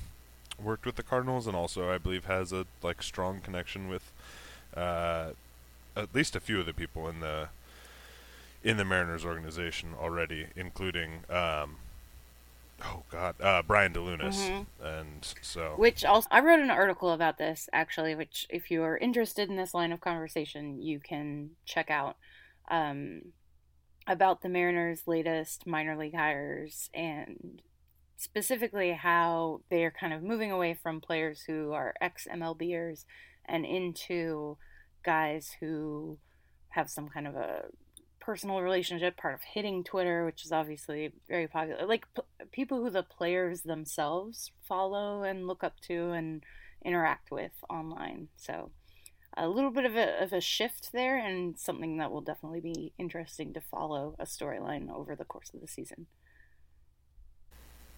[0.62, 4.12] worked with the Cardinals and also I believe has a like strong connection with
[4.76, 5.30] uh,
[5.96, 7.48] at least a few of the people in the
[8.64, 11.78] in the Mariners organization already, including um,
[12.84, 14.66] oh god, uh, Brian DeLunas, Mhm.
[14.82, 18.98] and so Which also, I wrote an article about this actually, which if you are
[18.98, 22.18] interested in this line of conversation, you can check out
[22.70, 23.34] um,
[24.06, 27.62] about the Mariners' latest minor league hires and
[28.16, 33.06] specifically how they are kind of moving away from players who are ex MLBers
[33.46, 34.58] and into
[35.04, 36.18] guys who
[36.70, 37.66] have some kind of a
[38.30, 41.84] personal relationship, part of hitting Twitter, which is obviously very popular.
[41.88, 46.44] Like p- people who the players themselves follow and look up to and
[46.86, 48.28] interact with online.
[48.38, 48.70] So
[49.36, 52.94] a little bit of a, of a shift there, and something that will definitely be
[53.00, 56.06] interesting to follow a storyline over the course of the season.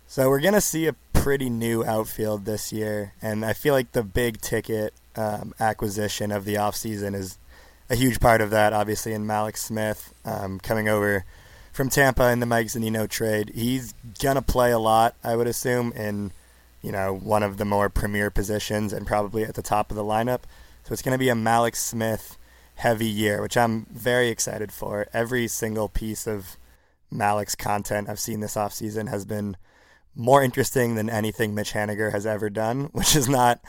[0.08, 4.04] So we're gonna see a pretty new outfield this year, and I feel like the
[4.04, 7.38] big ticket um, acquisition of the offseason is
[7.92, 8.72] a huge part of that.
[8.72, 11.26] Obviously, in Mallex Smith um, coming over
[11.74, 15.92] from Tampa in the Mike Zunino trade, he's gonna play a lot, I would assume,
[15.92, 16.32] in
[16.82, 20.06] you know one of the more premier positions and probably at the top of the
[20.06, 20.42] lineup.
[20.86, 22.38] So it's gonna be a Mallex Smith
[22.76, 25.08] heavy year, which I'm very excited for.
[25.14, 26.58] Every single piece of
[27.12, 29.58] Mallex's content I've seen this offseason has been
[30.16, 33.60] more interesting than anything Mitch Haniger has ever done, which is not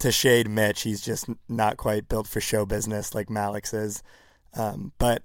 [0.00, 0.82] to shade Mitch.
[0.82, 4.02] He's just not quite built for show business like Mallex's is.
[4.56, 5.22] Um, but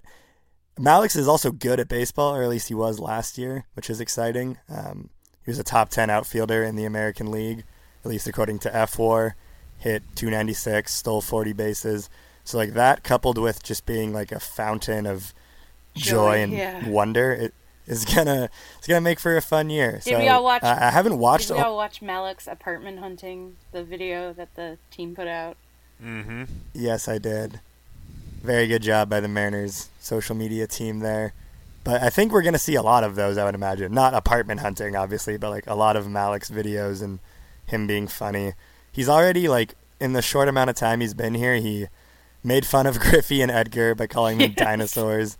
[0.77, 3.99] Mallex's is also good at baseball, or at least he was last year, which is
[3.99, 4.57] exciting.
[4.69, 5.09] Um,
[5.43, 7.63] he was a top 10 outfielder in the American League,
[8.03, 9.33] at least according to fWAR.
[9.77, 12.09] Hit 296, stole 40 bases.
[12.43, 15.33] So, like that, coupled with just being like a fountain of
[15.95, 16.87] joy, Joy, and yeah.
[16.89, 17.53] wonder, it
[17.89, 19.93] is gonna it's gonna make for a fun year.
[20.03, 20.63] Did so we all watch?
[20.63, 21.47] I I haven't watched.
[21.49, 23.57] Did we the- all watch Mallex's apartment hunting?
[23.73, 25.57] The video that the team put out.
[26.01, 26.43] mm-hmm.
[26.73, 27.59] Yes, I did.
[28.41, 31.33] Very good job by the Mariners social media team there.
[31.83, 33.93] But I think we're going to see a lot of those, I would imagine.
[33.93, 37.19] Not apartment hunting, obviously, but like a lot of Mallex's videos and
[37.65, 38.53] him being funny.
[38.91, 41.87] He's already, like, in the short amount of time he's been here, he
[42.43, 44.65] made fun of Griffey and Edgar by calling them Yes.
[44.65, 45.37] dinosaurs.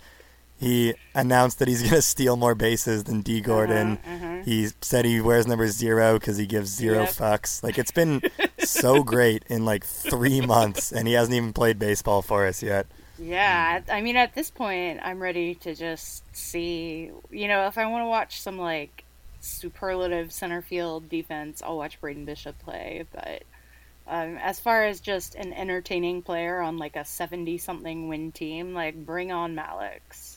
[0.59, 3.97] He announced that he's going to steal more bases than Dee Gordon.
[4.05, 4.41] Uh-huh, uh-huh.
[4.43, 7.09] He said he wears number zero because he gives zero Yep.
[7.09, 7.63] fucks.
[7.63, 8.21] Like it's been
[8.59, 12.87] so great in like three months, and he hasn't even played baseball for us yet.
[13.17, 17.11] Yeah, I mean, at this point, I'm ready to just see.
[17.31, 19.03] You know, if I want to watch some like
[19.41, 23.05] superlative center field defense, I'll watch Braden Bishop play.
[23.11, 23.43] But
[24.07, 28.73] um, as far as just an entertaining player on like a 70 something win team,
[28.73, 30.28] like bring on Mallex.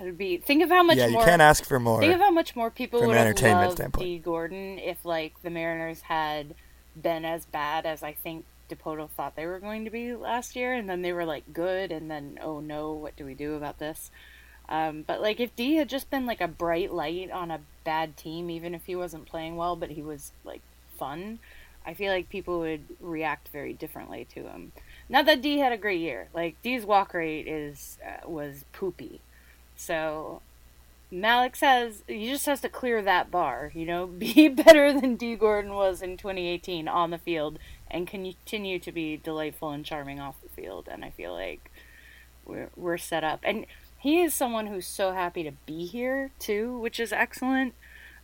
[0.00, 0.36] It would be.
[0.36, 1.24] Think of how much yeah, you more.
[1.24, 2.00] can't ask for more.
[2.00, 4.04] Think of how much more people would have loved standpoint.
[4.04, 6.54] Dee Gordon if, like, the Mariners had
[7.00, 10.74] been as bad as I think Dipoto thought they were going to be last year,
[10.74, 13.78] and then they were like good, and then oh no, what do we do about
[13.78, 14.10] this?
[14.68, 18.16] Um, but like, if D had just been like a bright light on a bad
[18.16, 20.62] team, even if he wasn't playing well, but he was like
[20.98, 21.38] fun,
[21.84, 24.72] I feel like people would react very differently to him.
[25.08, 26.28] Not that D had a great year.
[26.34, 29.20] Like D's walk rate is uh, was poopy.
[29.76, 30.42] So
[31.12, 35.36] Mallex says he just has to clear that bar, you know, be better than Dee
[35.36, 37.58] Gordon was in 2018 on the field
[37.90, 40.88] and continue to be delightful and charming off the field.
[40.90, 41.70] And I feel like
[42.44, 43.40] we're we're set up.
[43.42, 43.66] And
[43.98, 47.74] he is someone who's so happy to be here too, which is excellent.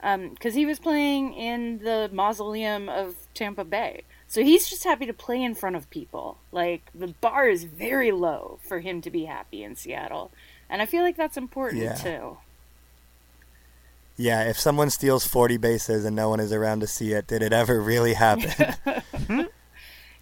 [0.05, 5.07] Um, because he was playing in the mausoleum of Tampa Bay, So he's just happy
[5.07, 6.38] to play in front of people.
[6.51, 10.33] Like the bar is very low for him to be happy in Seattle.
[10.73, 11.95] And I feel like that's important Yeah.
[11.95, 12.39] too.
[14.17, 17.43] Yeah, if someone steals 40 bases and no one is around to see it, did
[17.43, 18.75] it ever really happen?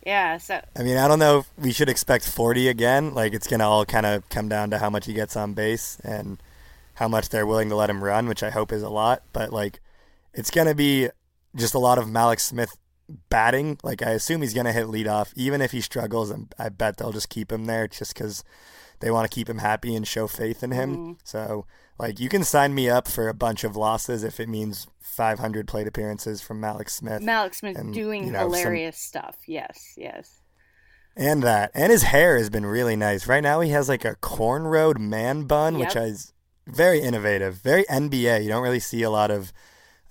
[0.06, 3.12] Yeah, so I mean, I don't know if we should expect 40 again.
[3.12, 5.52] Like, it's going to all kind of come down to how much he gets on
[5.52, 6.42] base and
[6.94, 9.22] how much they're willing to let him run, which I hope is a lot.
[9.34, 9.80] But, like,
[10.32, 11.10] it's going to be
[11.54, 12.78] just a lot of Mallex Smith
[13.28, 13.78] batting.
[13.82, 15.32] Like, I assume he's going to hit leadoff.
[15.36, 18.42] Even if he struggles, and I bet they'll just keep him there just because
[19.00, 20.96] they want to keep him happy and show faith in him.
[20.96, 21.18] Mhm.
[21.24, 21.66] So,
[21.98, 25.66] like, you can sign me up for a bunch of losses if it means 500
[25.66, 27.22] plate appearances from Mallex Smith.
[27.22, 29.36] Mallex Smith and, doing you know, some- hilarious stuff.
[29.46, 30.40] Yes, yes.
[31.16, 31.70] And that.
[31.74, 33.26] And his hair has been really nice.
[33.26, 36.32] Right now he has like a cornrowed man bun, which is
[36.66, 38.38] very innovative, very NBA.
[38.42, 39.52] You don't really see a lot of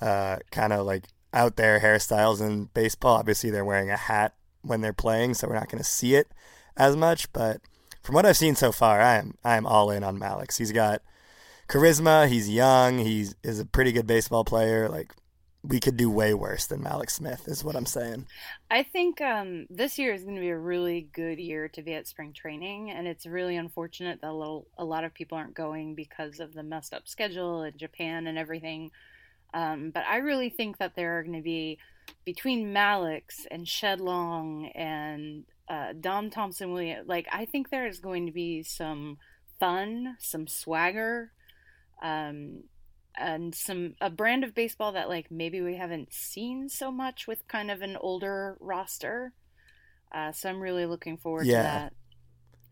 [0.01, 3.15] uh, kind of like out there hairstyles in baseball.
[3.17, 6.27] Obviously, they're wearing a hat when they're playing, so we're not going to see it
[6.75, 7.31] as much.
[7.33, 7.61] But
[8.01, 10.57] from what I've seen so far, I am I am all in on Mallex.
[10.57, 11.01] He's got
[11.67, 12.27] charisma.
[12.27, 12.99] He's young.
[12.99, 14.89] He is a pretty good baseball player.
[14.89, 15.13] Like
[15.63, 18.25] we could do way worse than Mallex Smith, is what I'm saying.
[18.71, 21.93] I think um, this year is going to be a really good year to be
[21.93, 25.55] at spring training, and it's really unfortunate that a, little, a lot of people aren't
[25.55, 28.91] going because of the messed up schedule in Japan and everything.
[29.53, 31.79] Um, but I really think that there are going to be
[32.23, 37.07] between Mallex and Shed Long and uh, Dom Thompson Williams.
[37.07, 39.17] Like I think there is going to be some
[39.59, 41.31] fun, some swagger,
[42.01, 42.63] um,
[43.17, 47.47] and some a brand of baseball that like maybe we haven't seen so much with
[47.47, 49.33] kind of an older roster.
[50.13, 51.57] Uh, so I'm really looking forward Yeah.
[51.57, 51.93] to that,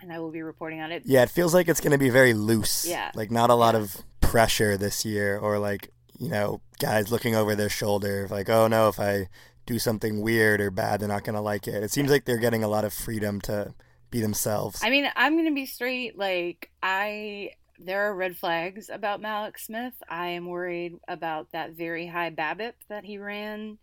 [0.01, 1.03] and I will be reporting on it.
[1.05, 2.85] Yeah, it feels like it's going to be very loose.
[2.87, 3.11] Yeah.
[3.13, 7.53] Like not a lot of pressure this year or like, you know, guys looking over
[7.55, 9.27] their shoulder like, "Oh no, if I
[9.67, 12.37] do something weird or bad, they're not going to like it." It seems like they're
[12.37, 13.75] getting a lot of freedom to
[14.09, 14.81] be themselves.
[14.83, 16.17] I mean, I'm gonna be straight.
[16.17, 19.93] Like, I there are red flags about Mallex Smith.
[20.09, 23.77] I am worried about that very high BABIP that he ran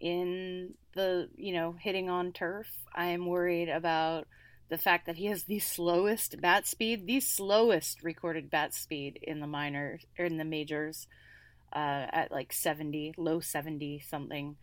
[0.00, 2.66] in the you know hitting on turf.
[2.94, 4.26] I am worried about
[4.68, 9.40] the fact that he has the slowest bat speed, the slowest recorded bat speed in
[9.40, 11.08] the minors or in the majors,
[11.72, 14.56] uh, at like 70, low 70 something.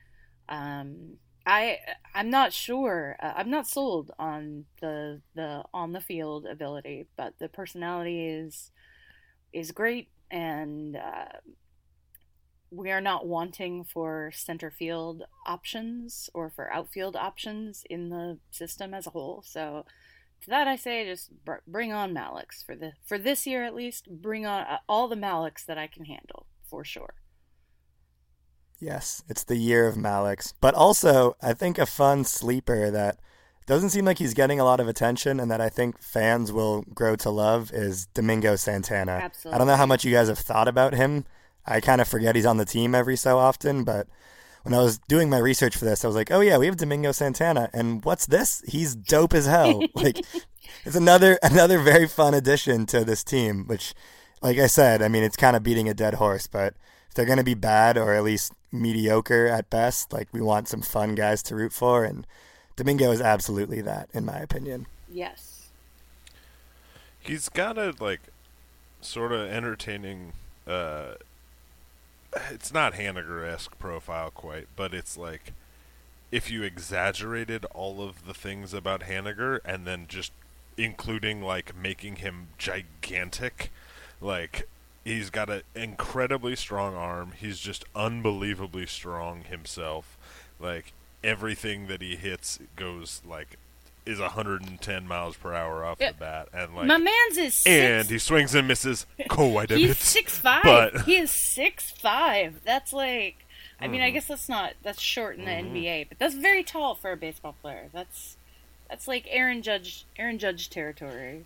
[0.50, 1.80] Um, I
[2.14, 3.16] I'm not sure.
[3.22, 8.72] Uh, I'm not sold on the the on the field ability, but the personality is
[9.54, 11.40] is great, and uh,
[12.70, 18.94] we are not wanting for center field options or for outfield options in the system
[18.94, 19.42] as a whole.
[19.46, 19.86] So
[20.42, 23.74] to that I say, just br- bring on Mallex for the for this year at
[23.76, 24.10] least.
[24.10, 27.14] Bring on uh, all the Mallex that I can handle for sure.
[28.80, 30.54] Yes, it's the year of Mallex.
[30.62, 33.20] But also, I think a fun sleeper that
[33.66, 36.84] doesn't seem like he's getting a lot of attention and that I think fans will
[36.94, 39.14] grow to love is Domingo Santana.
[39.24, 39.56] Absolutely.
[39.56, 41.26] I don't know how much you guys have thought about him.
[41.66, 44.08] I kind of forget he's on the team every so often, but
[44.64, 46.78] when I was doing my research for this, I was like, "Oh yeah, we have
[46.78, 48.64] Domingo Santana." And what's this?
[48.68, 49.82] He's dope as hell.
[49.96, 50.26] like
[50.86, 53.94] it's another another very fun addition to this team, which
[54.42, 56.74] like I said, I mean, it's kind of beating a dead horse, but
[57.10, 60.68] if they're going to be bad or at least mediocre at best, like we want
[60.68, 62.26] some fun guys to root for, and
[62.76, 64.88] Domingo is absolutely that, in my opinion.
[65.12, 65.70] Yes.
[67.20, 68.22] He's got a like
[69.02, 70.34] sort of entertaining.
[70.66, 71.16] uh
[72.52, 75.54] It's not Haniger esque profile quite, but it's like
[76.32, 80.32] if you exaggerated all of the things about Haniger and then just
[80.78, 83.72] including like making him gigantic,
[84.22, 84.68] like
[85.08, 87.32] he's got an incredibly strong arm.
[87.40, 90.18] He's just unbelievably strong himself.
[90.60, 90.94] Like
[91.24, 93.58] everything that he hits goes like
[94.06, 96.12] is 110 miles per hour off Yeah.
[96.12, 99.78] the bat, and like My man's is six, and he swings and misses quite a
[99.78, 99.98] He's bit.
[99.98, 100.64] six five.
[100.64, 102.62] But He is six five.
[102.64, 103.46] That's like,
[103.82, 104.14] I mean, I Mhm.
[104.14, 105.72] guess that's not that's short in the Mhm.
[105.72, 107.90] NBA, but that's very tall for a baseball player.
[107.94, 108.38] That's
[108.90, 111.44] that's like Aaron Judge, Aaron Judge territory.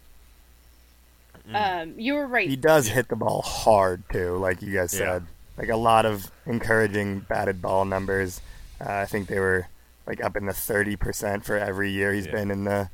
[1.53, 2.47] Um, you were right.
[2.49, 4.99] He does hit the ball hard too, like you guys Yeah.
[4.99, 5.25] said.
[5.57, 8.41] Like a lot of encouraging batted ball numbers.
[8.79, 9.67] Uh, I think they were
[10.07, 12.31] like up in the thirty percent for every year he's Yeah.
[12.31, 12.89] been in the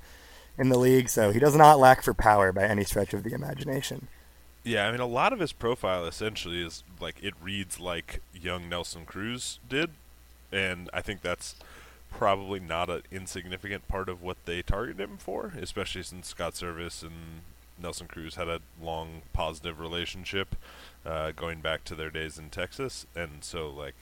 [0.57, 1.07] in the league.
[1.09, 4.07] So he does not lack for power by any stretch of the imagination.
[4.63, 8.67] Yeah, I mean, a lot of his profile essentially is like it reads like young
[8.67, 9.91] Nelson Cruz did,
[10.51, 11.55] and I think that's
[12.11, 17.01] probably not an insignificant part of what they target him for, especially since Scott Servais
[17.03, 17.41] and
[17.81, 20.55] Nelson Cruz had a long positive relationship
[21.05, 23.95] uh, going back to their days in Texas, and so like,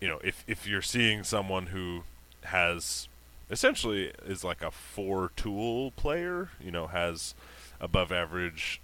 [0.00, 2.02] you know, if if you're seeing someone who
[2.44, 3.08] has
[3.50, 6.50] essentially is like a four tool player.
[6.60, 7.34] You know, has
[7.80, 8.80] above average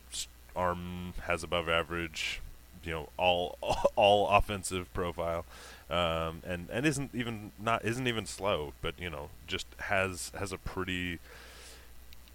[0.55, 2.41] arm, has above average,
[2.85, 3.59] you know, all
[3.97, 5.45] all offensive profile,
[5.89, 10.53] um, and and isn't even not isn't even slow, but you know, just has has
[10.53, 11.19] a pretty.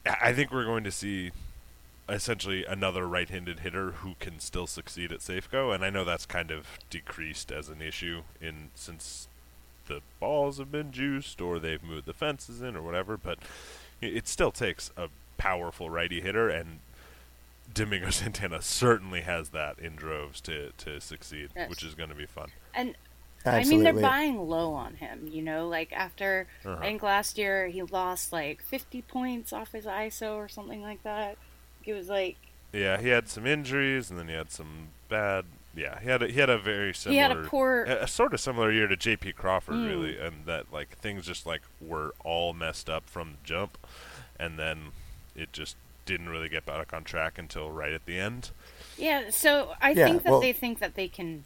[0.06, 1.32] I I think we're going to see
[2.12, 6.52] essentially another right-handed hitter who can still succeed at Safeco, and I know that's kind
[6.52, 9.28] of decreased as an issue in since
[9.88, 13.40] the balls have been juiced or they've moved the fences in or whatever, but
[14.02, 16.80] it still takes a powerful righty hitter, and
[17.74, 21.70] Domingo Santana certainly has that in droves to to succeed, Yes.
[21.70, 22.50] which is going to be fun.
[22.74, 22.96] And
[23.46, 25.28] I mean, they're buying low on him.
[25.32, 26.78] You know, like after Uh-huh.
[26.80, 31.02] I think last year he lost like 50 points off his ISO or something like
[31.04, 31.38] that.
[31.86, 32.38] It was like
[32.74, 35.46] Yeah, he had some injuries, and then he had some bad.
[35.76, 37.14] Yeah, he had a, he had a very similar.
[37.16, 39.34] He had a poor- a, a sort of similar year to J.P.
[39.34, 39.88] Crawford, Mm.
[39.90, 43.78] really, and that like things just like were all messed up from the jump,
[44.40, 44.92] and then
[45.36, 48.52] it just didn't really get back on track until right at the end.
[48.98, 51.46] Yeah, so I Yeah, think that well- they think that they can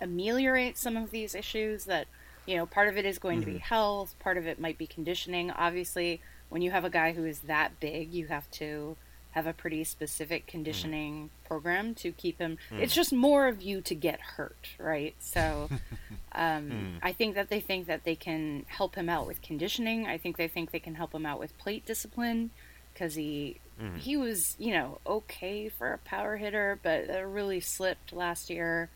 [0.00, 1.84] ameliorate some of these issues.
[1.84, 2.06] That
[2.46, 3.54] you know, part of it is going to Mm-hmm.
[3.56, 5.50] be health, part of it might be conditioning.
[5.50, 8.96] Obviously, when you have a guy who is that big, you have to
[9.32, 12.58] have a pretty specific conditioning program to keep him.
[12.70, 12.80] Mm.
[12.80, 15.14] It's just more of you to get hurt, right?
[15.20, 15.68] So,
[16.32, 16.96] um, Hmm.
[17.02, 20.06] I think that they think that they can help him out with conditioning.
[20.06, 22.50] I think they think they can help him out with plate discipline
[22.92, 23.98] because he Mhm.
[23.98, 28.90] he was you know okay for a power hitter, but uh, really slipped last year.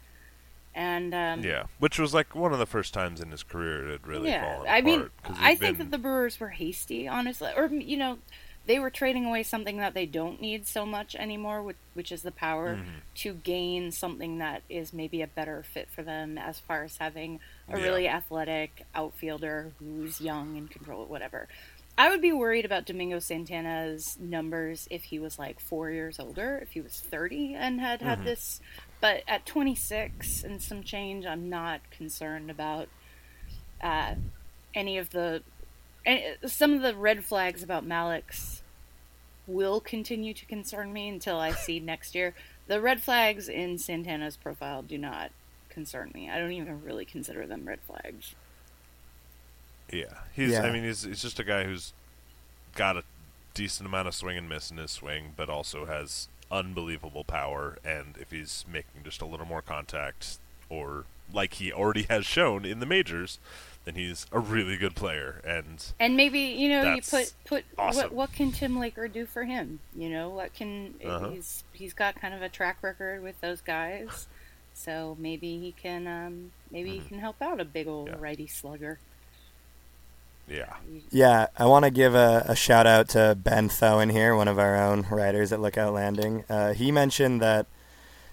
[0.75, 3.93] And um, yeah, which was like one of the first times in his career it
[3.93, 7.51] had really yeah, fallen I mean, I he'd think that the Brewers were hasty, honestly,
[7.57, 8.19] or you know,
[8.67, 12.23] they were trading away something that they don't need so much anymore, which, which is
[12.23, 12.85] the power, Mhm.
[13.17, 17.41] to gain something that is maybe a better fit for them as far as having
[17.69, 17.85] a Yeah.
[17.85, 21.49] really athletic outfielder who's young and control whatever.
[21.99, 26.59] I would be worried about Domingo Santana's numbers if he was like four years older,
[26.63, 28.25] if he was 30 and had had Mhm.
[28.25, 28.61] this.
[29.01, 32.89] But at 26 and some change, I'm not concerned about
[33.83, 34.15] uh,
[34.75, 35.43] any of the.
[36.05, 38.63] And uh, some of the red flags about Mallex's
[39.47, 42.35] will continue to concern me until I see next year.
[42.67, 45.31] The red flags in Santana's profile do not
[45.69, 46.31] concern me.
[46.31, 48.35] I don't even really consider them red flags.
[49.91, 50.53] Yeah, he's.
[50.53, 50.63] Yeah.
[50.63, 51.93] I mean, he's he's just a guy who's
[52.75, 53.05] got a
[53.53, 57.79] decent amount of swing and miss in his swing, but also has unbelievable power.
[57.85, 60.39] And if he's making just a little more contact,
[60.71, 63.39] or like he already has shown in the majors,
[63.85, 65.41] then he's a really good player.
[65.45, 68.03] And And maybe you know you put put awesome.
[68.05, 69.81] what what can Tim Laker do for him?
[69.95, 71.31] You know what can Uh-huh.
[71.31, 74.27] he's he's got kind of a track record with those guys,
[74.75, 78.17] so maybe he can um, maybe he can help out a big old Mm-hmm.
[78.19, 78.23] Yeah.
[78.29, 78.99] righty slugger.
[80.49, 80.75] yeah,
[81.11, 84.59] Yeah, I want to give a, a shout out to Ben Thoen here, one of
[84.59, 86.45] our own writers at Lookout Landing.
[86.49, 87.67] Uh, he mentioned that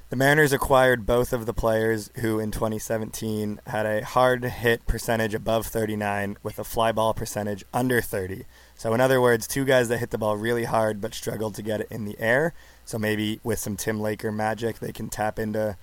[0.09, 5.35] the Mariners acquired both of the players who in 2017 had a hard hit percentage
[5.35, 8.45] above 39 with a fly ball percentage under 30.
[8.75, 11.61] So, in other words, two guys that hit the ball really hard but struggled to
[11.61, 12.53] get it in the air.
[12.85, 15.77] So, maybe with some Tim Laker magic, they can tap into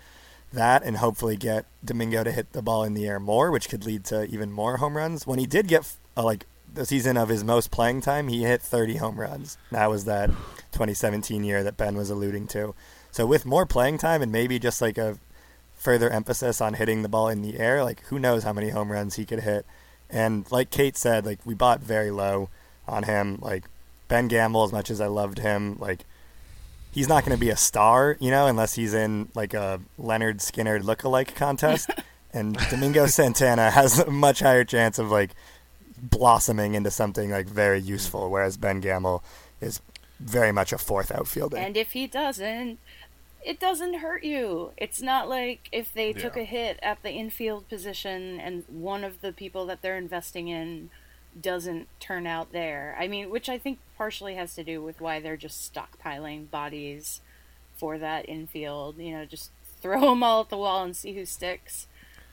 [0.53, 3.87] that and hopefully get Domingo to hit the ball in the air more, which could
[3.87, 5.25] lead to even more home runs.
[5.25, 8.61] When he did get uh, like the season of his most playing time, he hit
[8.61, 9.57] 30 home runs.
[9.71, 10.31] That was that
[10.73, 12.75] 2017 year that Ben was alluding to.
[13.17, 15.17] So with more playing time and maybe just like a
[15.73, 18.93] further emphasis on hitting the ball in the air, like who knows how many home
[18.93, 19.65] runs he could hit.
[20.11, 22.51] And like Kate said, like we bought very low
[22.87, 23.39] on him.
[23.41, 23.65] Like
[24.09, 26.05] Ben Gamel, as much as I loved him, like
[26.93, 30.41] he's not going to be a star, you know, unless he's in like a Lynyrd
[30.41, 31.89] Skynyrd look-alike contest.
[32.35, 35.31] and Domingo Santana has a much higher chance of like
[35.97, 39.25] blossoming into something like very useful, whereas Ben Gamel
[39.63, 39.81] is
[40.21, 41.57] very much a fourth outfielder.
[41.57, 42.79] And if he doesn't,
[43.47, 44.73] it doesn't hurt you.
[44.77, 49.21] It's not like if they took a hit at the infield position and one of
[49.21, 50.91] the people that they're investing in
[51.41, 52.97] doesn't turn out there.
[52.99, 57.21] I mean, which I think partially has to do with why they're just stockpiling bodies
[57.77, 58.99] for that infield.
[58.99, 61.87] You know, just throw them all at the wall and see who sticks.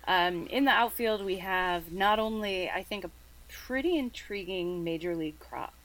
[0.08, 3.12] Um, in the outfield, we have not only, I think, a
[3.48, 5.76] pretty intriguing major league crop,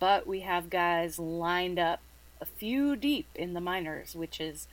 [0.00, 2.00] but we have guys lined up
[2.40, 4.66] a few deep in the minors, which is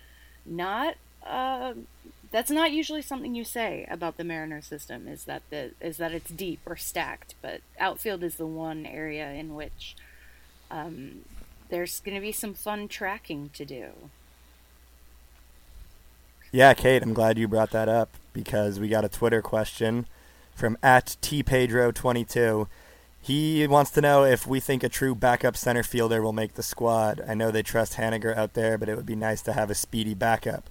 [0.45, 0.95] not
[1.25, 1.73] uh,
[2.31, 5.07] that's not usually something you say about the Mariner system.
[5.07, 7.35] Is that the is that it's deep or stacked?
[7.41, 9.95] But outfield is the one area in which
[10.69, 11.21] um,
[11.69, 13.89] there's going to be some fun tracking to do.
[16.51, 20.05] Yeah, Kate, I'm glad you brought that up because we got a Twitter question
[20.53, 22.67] from at T Pedro 22.
[23.25, 26.61] He wants to know if we think a true backup center fielder will make the
[26.61, 27.23] squad.
[27.27, 29.75] I know they trust Haniger out there, but it would be nice to have a
[29.75, 30.69] speedy backup.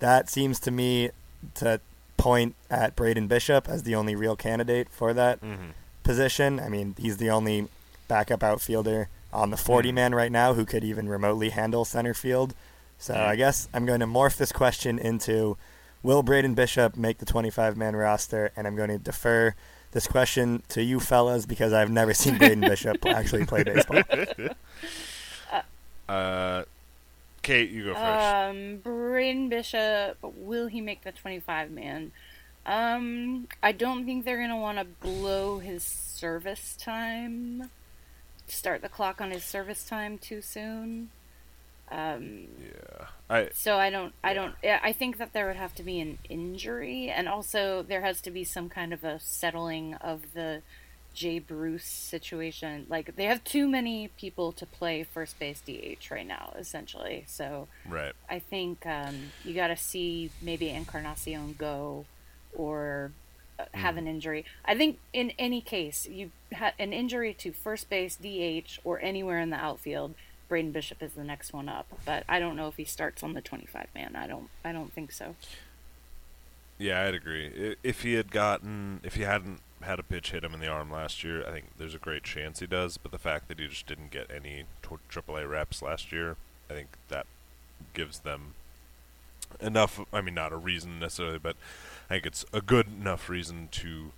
[0.00, 1.12] That seems to me
[1.54, 1.80] to
[2.18, 5.70] point at Braden Bishop as the only real candidate for that Mhm.
[6.02, 6.60] position.
[6.60, 7.68] I mean, he's the only
[8.06, 12.52] backup outfielder on the 40 man right now who could even remotely handle center field.
[12.98, 15.56] So I guess I'm going to morph this question into
[16.02, 18.52] Will Braden Bishop make the 25 man roster?
[18.58, 19.54] And I'm going to defer
[19.94, 24.02] this question to you fellas because I've never seen Braden Bishop actually play baseball.
[26.06, 26.64] Uh,
[27.40, 28.04] Kate, you go first.
[28.04, 32.12] Um, Braden Bishop, will he make the 25 man?
[32.66, 37.70] Um, I don't think they're gonna want to blow his service time,
[38.46, 41.08] start the clock on his service time too soon.
[41.90, 45.82] Um, yeah, I so I don't, I don't, I think that there would have to
[45.82, 50.32] be an injury, and also there has to be some kind of a settling of
[50.34, 50.62] the
[51.14, 52.86] Jay Bruce situation.
[52.88, 57.24] Like they have too many people to play first base DH right now, essentially.
[57.26, 58.12] So right.
[58.28, 62.04] I think um, you got to see maybe Encarnacion go
[62.52, 63.12] or
[63.58, 64.44] uh, have an injury.
[64.64, 69.38] I think in any case, you ha- an injury to first base, DH, or anywhere
[69.38, 70.14] in the outfield.
[70.54, 73.32] Braden Bishop is the next one up, but I don't know if he starts on
[73.32, 74.14] the 25 man.
[74.14, 74.50] I don't.
[74.64, 75.34] I don't think so.
[76.78, 77.74] Yeah, I'd agree.
[77.82, 80.92] If he had gotten, if he hadn't had a pitch hit him in the arm
[80.92, 82.98] last year, I think there's a great chance he does.
[82.98, 86.36] But the fact that he just didn't get any tw- AAA reps last year,
[86.70, 87.26] I think that
[87.92, 88.54] gives them
[89.60, 90.00] enough.
[90.12, 91.56] I mean, not a reason necessarily, but
[92.08, 94.12] I think it's a good enough reason to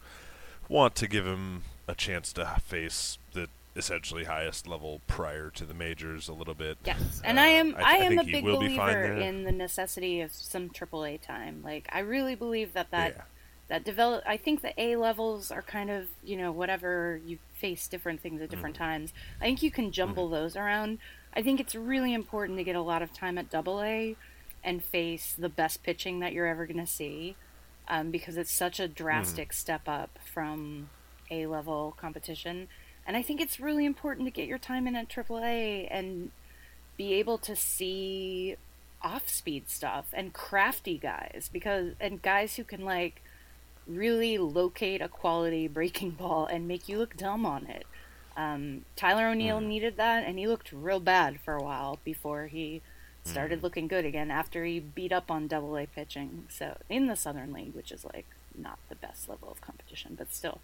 [0.69, 5.75] want to give him a chance to face the essentially highest level prior to the
[5.75, 6.79] majors a little bit.
[6.85, 7.77] Yes, and Uh, I am.
[7.77, 11.21] I, I, am think a big will be believer in the necessity of some AAA
[11.21, 11.63] time.
[11.63, 13.23] Like I really believe that that Yeah.
[13.69, 14.23] that develop.
[14.27, 18.41] I think the A levels are kind of you know whatever you face different things
[18.41, 18.85] at different Mm-hmm.
[18.85, 19.13] times.
[19.41, 20.99] I think you can jumble those around.
[21.35, 24.17] I think it's really important to get a lot of time at Double A
[24.65, 27.37] and face the best pitching that you're ever going to see,
[27.89, 30.89] um, because it's such a drastic step up from
[31.31, 32.69] A level competition.
[33.07, 36.31] And I think it's really important to get your time in at AAA and
[36.97, 38.57] be able to see
[39.03, 43.23] off speed stuff and crafty guys because and guys who can like
[43.87, 47.87] really locate a quality breaking ball and make you look dumb on it.
[48.37, 52.83] Um, Tyler O'Neill needed that, and he looked real bad for a while before he
[53.25, 56.47] started looking good again after he beat up on Double A pitching.
[56.49, 58.27] So in the Southern League, which is like
[58.57, 60.61] not the best level of competition, but still.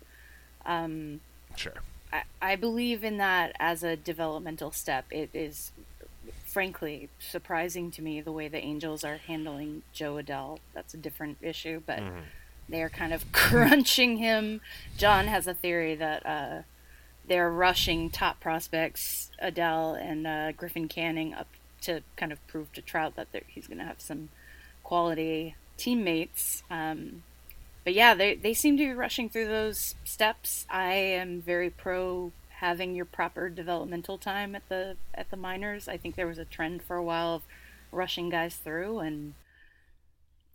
[0.66, 1.20] Um,
[1.56, 1.74] Sure.
[2.12, 5.06] I, I believe in that as a developmental step.
[5.10, 5.72] It is,
[6.46, 10.58] frankly, surprising to me the way the Angels are handling Jo Adell.
[10.74, 12.00] That's a different issue, but
[12.68, 14.60] they are kind of crunching him.
[14.96, 16.62] John has a theory that uh,
[17.26, 21.48] they're rushing top prospects, Adell and uh, Griffin Canning, up
[21.82, 24.28] to kind of prove to Trout that he's going to have some
[24.82, 26.62] quality teammates.
[26.70, 27.22] Um,
[27.84, 30.66] but yeah, they they seem to be rushing through those steps.
[30.70, 35.88] I am very pro having your proper developmental time at the at the minors.
[35.88, 37.42] I think there was a trend for a while of
[37.90, 39.34] rushing guys through, and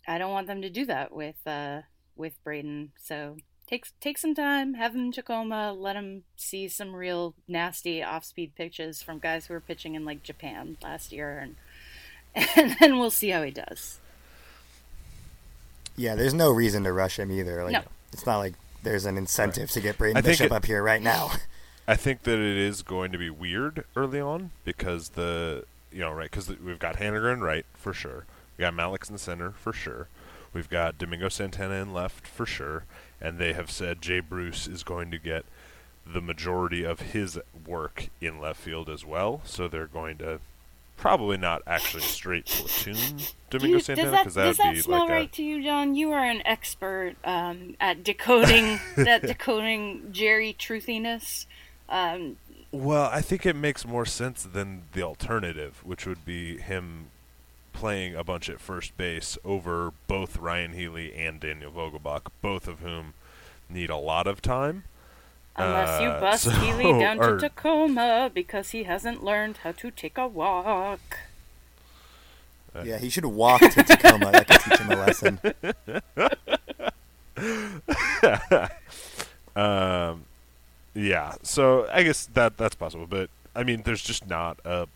[0.08, 1.82] I don't want them to do that with uh,
[2.16, 2.92] with Braden.
[3.02, 8.02] So take take some time, have him in Tacoma, let him see some real nasty
[8.02, 11.56] off speed pitches from guys who were pitching in like Japan last year, and
[12.56, 14.00] and then we'll see how he does.
[15.98, 17.64] Yeah, there's no reason to rush him either.
[17.64, 17.82] Like No.
[18.14, 20.82] it's not like there's an incentive to get Braden I think Bishop it- up here
[20.82, 21.32] right now.
[21.90, 26.12] I think that it is going to be weird early on because the you know
[26.12, 28.26] right because we've got Haniger in right for sure,
[28.58, 30.08] we got Mallex in the center for sure,
[30.54, 32.84] we've got Domingo Santana in left for sure,
[33.22, 35.46] and they have said Jay Bruce is going to get
[36.06, 39.42] the majority of his work in left field as well.
[39.46, 40.40] So they're going to
[40.98, 43.18] probably not actually straight platoon
[43.50, 45.32] Do Domingo you- Santana does that, because that does would that be smell like right
[45.34, 45.96] to you, John?
[45.96, 51.46] You are an expert um, at decoding that decoding Jerry truthiness.
[51.88, 52.38] Um,
[52.72, 57.12] well, I think it makes more sense than the alternative, which would be him
[57.72, 62.80] playing a bunch at first base over both Ryan Healy and Daniel Vogelbach, both of
[62.80, 63.14] whom
[63.70, 64.84] need a lot of time.
[65.58, 69.72] Unless you Uh, bust so- Healy down or- to Tacoma because he hasn't learned how
[69.74, 71.20] to take a walk.
[72.84, 74.32] yeah, he should walk to Tacoma.
[74.32, 75.40] that could teach him a lesson.
[79.56, 80.26] um,
[80.94, 84.88] yeah, so I guess that that's possible, but I mean, there's just not a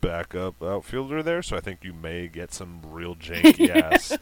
[0.00, 4.16] backup outfielder there, so I think you may get some real janky ass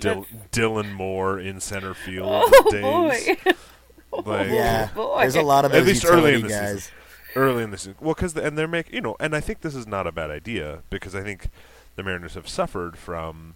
[0.00, 3.36] Dil- Dylan Moore in center field Oh days.
[4.22, 4.38] Boy!
[4.38, 5.20] Like, Yeah, boy.
[5.20, 6.92] there's a lot of at least early in the utility season.
[7.34, 9.74] Early in the season, well, because and they're making you know, and I think this
[9.74, 11.48] is not a bad idea because I think
[11.96, 13.54] the Mariners have suffered from.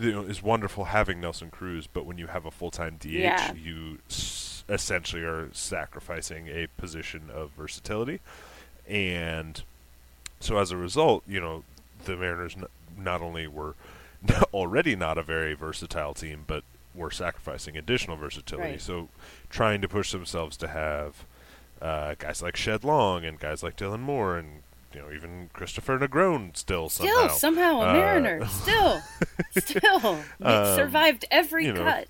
[0.00, 3.52] You know, it's wonderful having Nelson Cruz, but when you have a full-time DH, Yeah.
[3.54, 8.20] you s- essentially are sacrificing a position of versatility,
[8.88, 9.60] and
[10.38, 11.64] so as a result, you know,
[12.04, 12.66] the Mariners n-
[12.96, 13.74] not only were
[14.54, 16.62] already not a very versatile team, but
[16.94, 18.70] were sacrificing additional versatility.
[18.72, 18.80] Right.
[18.80, 19.08] So
[19.50, 21.24] trying to push themselves to have
[21.80, 24.62] uh, guys like Shed Long and guys like Dylan Moore and
[24.94, 28.46] you know even Kristopher Negron still somehow Still, somehow, a uh, Mariner.
[28.48, 29.00] Still,
[29.58, 32.08] still, Um, survived every you know, cut.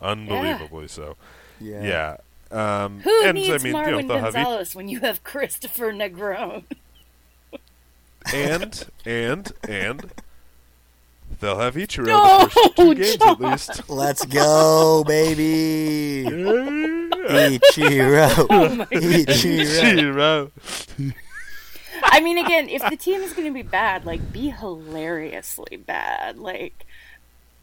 [0.00, 1.16] unbelievably so.
[1.60, 2.16] Yeah.
[2.50, 2.84] Yeah.
[2.84, 5.94] Um, Who and needs I mean, Marwin you know, they'll Gonzalez when you have Kristopher
[5.94, 6.64] Negron?
[8.32, 10.12] and and and
[11.42, 13.28] they'll have Ichiro No, the first two games John!
[13.28, 13.82] at least.
[13.90, 16.24] Let's go, baby.
[17.28, 18.46] Ichiro.
[18.50, 20.50] Oh my Ichiro.
[20.50, 21.12] Ichiro.
[22.04, 26.38] I mean, again, if the team is going to be bad, like be hilariously bad.
[26.38, 26.86] Like,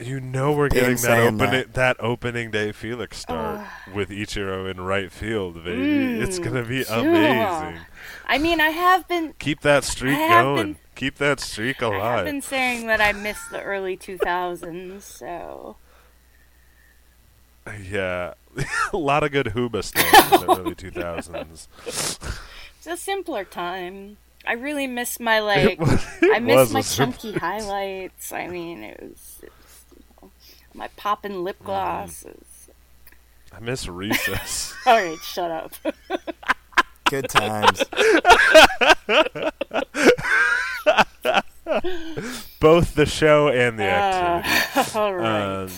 [0.01, 1.73] You know we're getting that saying opening that.
[1.73, 1.97] that.
[1.99, 6.21] opening day Felix start with Ichiro in right field, baby.
[6.21, 7.81] it's gonna be Mm, amazing.
[8.25, 10.55] I mean, I have been, Keep that streak I have going.
[10.73, 12.01] been- Keep that streak alive.
[12.01, 15.01] I have been saying that I miss the early 2000s.
[15.03, 15.75] So,
[17.89, 18.33] Yeah,
[18.93, 21.67] a lot of good Huba stuff in the early 2000s.
[22.77, 24.15] it's a simpler time.
[24.47, 25.79] I really miss my like.
[25.79, 28.31] was- I miss my chunky highlights.
[28.31, 29.53] I mean, it was, it was you know,
[30.73, 31.65] my poppin' lip Mm-hmm.
[31.67, 32.69] glosses.
[33.55, 34.73] I miss recess.
[34.85, 35.73] All right, shut up.
[37.05, 37.83] Good times.
[42.59, 44.91] Both the show and the Uh, activity.
[44.99, 45.63] all right.
[45.63, 45.71] Um,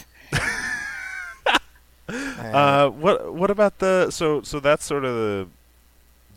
[2.54, 5.48] uh, what what about the so so that's sort of the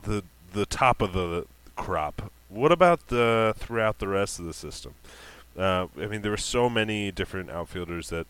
[0.02, 1.46] the the top of the
[1.76, 2.32] crop.
[2.48, 4.94] What about the throughout the rest of the system?
[5.57, 8.26] Uh, I mean, there were so many different outfielders that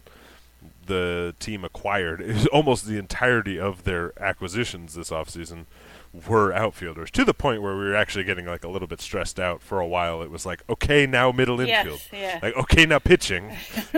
[0.87, 2.21] the team acquired.
[2.25, 5.65] It was almost the entirety of their acquisitions this offseason
[6.29, 9.41] were outfielders to the point where we were actually getting like a little bit stressed
[9.41, 10.23] out for a while.
[10.23, 12.01] It was like, okay, now middle Yes, infield.
[12.13, 12.39] yeah.
[12.41, 13.51] Like, okay, now pitching.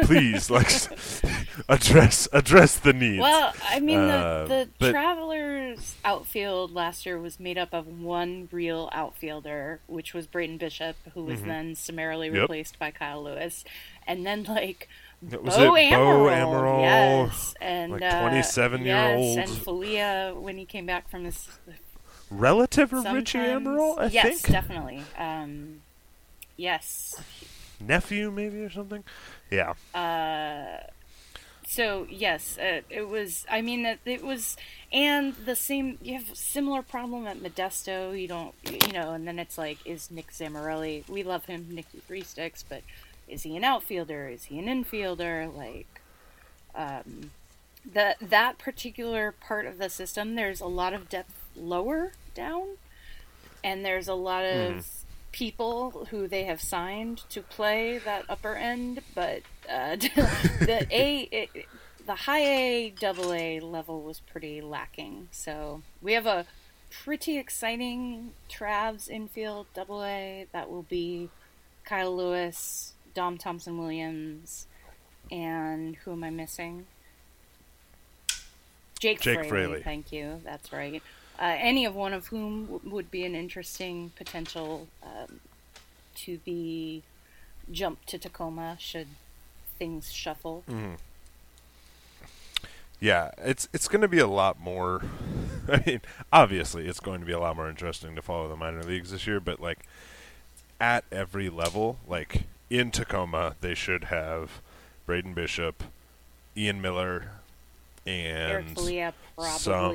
[0.02, 0.70] Please, like,
[1.68, 3.20] address address the needs.
[3.20, 8.48] Well, I mean, Uh, the, the Travelers outfield last year was made up of one
[8.50, 11.46] real outfielder, which was Braden Bishop, who was Mhm.
[11.46, 12.42] then summarily Yep.
[12.42, 13.64] replaced by Kyle Lewis,
[14.06, 14.88] and then like
[15.22, 16.80] Was Bo it Bo Amaral, Amaral?
[16.80, 19.38] yes, and Like uh, 27-year-old?
[19.38, 21.48] and Filia when he came back from his
[22.30, 24.52] Relative of Richie Amaral, I yes, think.
[24.52, 25.02] definitely.
[25.16, 25.82] Um,
[26.56, 27.20] yes,
[27.80, 29.04] Nephew, maybe or something.
[29.50, 29.74] Yeah.
[29.94, 30.78] Uh,
[31.66, 33.46] so yes, uh, it was.
[33.50, 34.56] I mean, it, it was,
[34.92, 35.98] and the same.
[36.02, 38.20] You have a similar problem at Modesto.
[38.20, 41.08] You don't, you know, and then it's like, is Nick Zammarelli?
[41.08, 42.82] We love him, Nicky Three Sticks, but
[43.28, 44.28] is he an outfielder?
[44.28, 45.54] Is he an infielder?
[45.54, 46.00] Like,
[46.74, 47.30] um,
[47.84, 52.76] the that particular part of the system, there's a lot of depth lower down,
[53.64, 54.84] and there's a lot of Mhm.
[55.32, 61.66] people who they have signed to play that upper end, but uh, the A, it,
[62.06, 65.28] the high A, double A level was pretty lacking.
[65.32, 66.46] So we have a
[66.90, 71.28] pretty exciting Travs infield double A that will be
[71.84, 74.66] Kyle Lewis, Dom Thompson Williams,
[75.30, 76.86] and who am I missing?
[78.98, 79.82] Jake, Jake Fraley, Fraley.
[79.82, 80.40] Thank you.
[80.44, 81.02] That's right.
[81.38, 85.40] Uh, any of one of whom w- would be an interesting potential um,
[86.14, 87.02] to be
[87.70, 89.08] jumped to Tacoma should
[89.78, 90.64] things shuffle.
[90.70, 90.96] Mhm.
[93.00, 95.02] Yeah, it's it's going to be a lot more.
[95.68, 96.00] I mean,
[96.32, 99.26] obviously, it's going to be a lot more interesting to follow the minor leagues this
[99.26, 99.40] year.
[99.40, 99.80] But like,
[100.80, 104.62] at every level, like in Tacoma, they should have
[105.04, 105.82] Braden Bishop,
[106.56, 107.32] Ian Miller,
[108.06, 108.76] Eric and
[109.58, 109.92] some.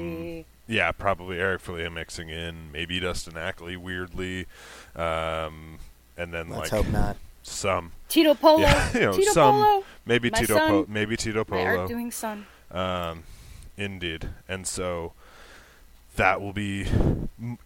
[0.71, 0.77] Probably.
[0.77, 4.45] Yeah, probably Eric Filia mixing in, maybe Dustin Ackley weirdly,
[4.95, 5.79] um,
[6.17, 7.17] and then Let's like hope not.
[7.43, 8.59] some Tito Polo.
[8.61, 9.83] Yeah, you know, Tito some Polo.
[10.05, 10.69] maybe My Tito son.
[10.69, 11.77] Po- maybe Tito My Polo.
[11.79, 12.45] art doing son.
[12.71, 13.23] Um,
[13.77, 15.13] indeed, and so
[16.15, 16.85] that will be,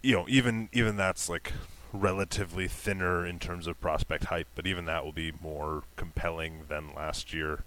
[0.02, 1.52] you know, even even that's like
[1.92, 6.94] relatively thinner in terms of prospect hype, but even that will be more compelling than
[6.94, 7.62] last year,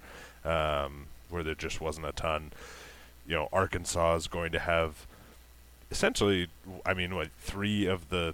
[0.46, 2.52] um, where there just wasn't a ton.
[3.26, 5.06] You know, Arkansas is going to have
[5.92, 6.48] essentially,
[6.86, 8.34] I mean, what three of the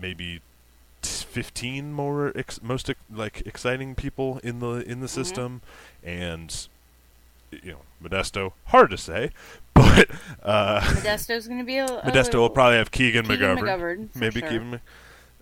[0.00, 0.40] maybe
[1.02, 5.60] t- 15 more ex- most ex- like exciting people in the in the system
[6.04, 6.68] and
[7.50, 9.30] you know, Modesto, hard to say,
[9.74, 10.08] but
[10.42, 14.08] uh, Modesto's going to be a, a Modesto will probably have Keegan, Keegan McGovern, McGovern,
[14.16, 14.48] maybe sure.
[14.50, 14.80] Keegan.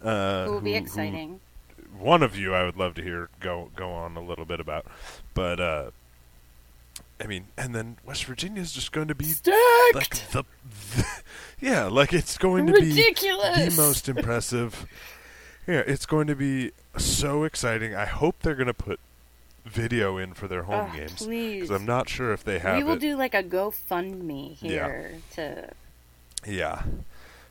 [0.03, 1.41] Uh, Who will be who- who- exciting.
[1.99, 4.87] one of you, I would love to hear go go on a little bit about,
[5.35, 5.91] but uh,
[7.21, 9.27] I mean, and then West Virginia is just going to be
[9.95, 10.45] like the,
[11.61, 13.75] yeah, like it's going to be Ridiculous.
[13.75, 14.87] the most impressive.
[15.67, 17.95] Yeah, it's going to be so exciting.
[17.95, 19.01] I hope they're going to put
[19.65, 21.71] video in for their home Oh, games please.
[21.71, 23.01] I'm not sure if they have we will it.
[23.01, 24.71] do like a GoFundMe Yeah.
[24.87, 25.71] here to.
[26.47, 26.83] Yeah.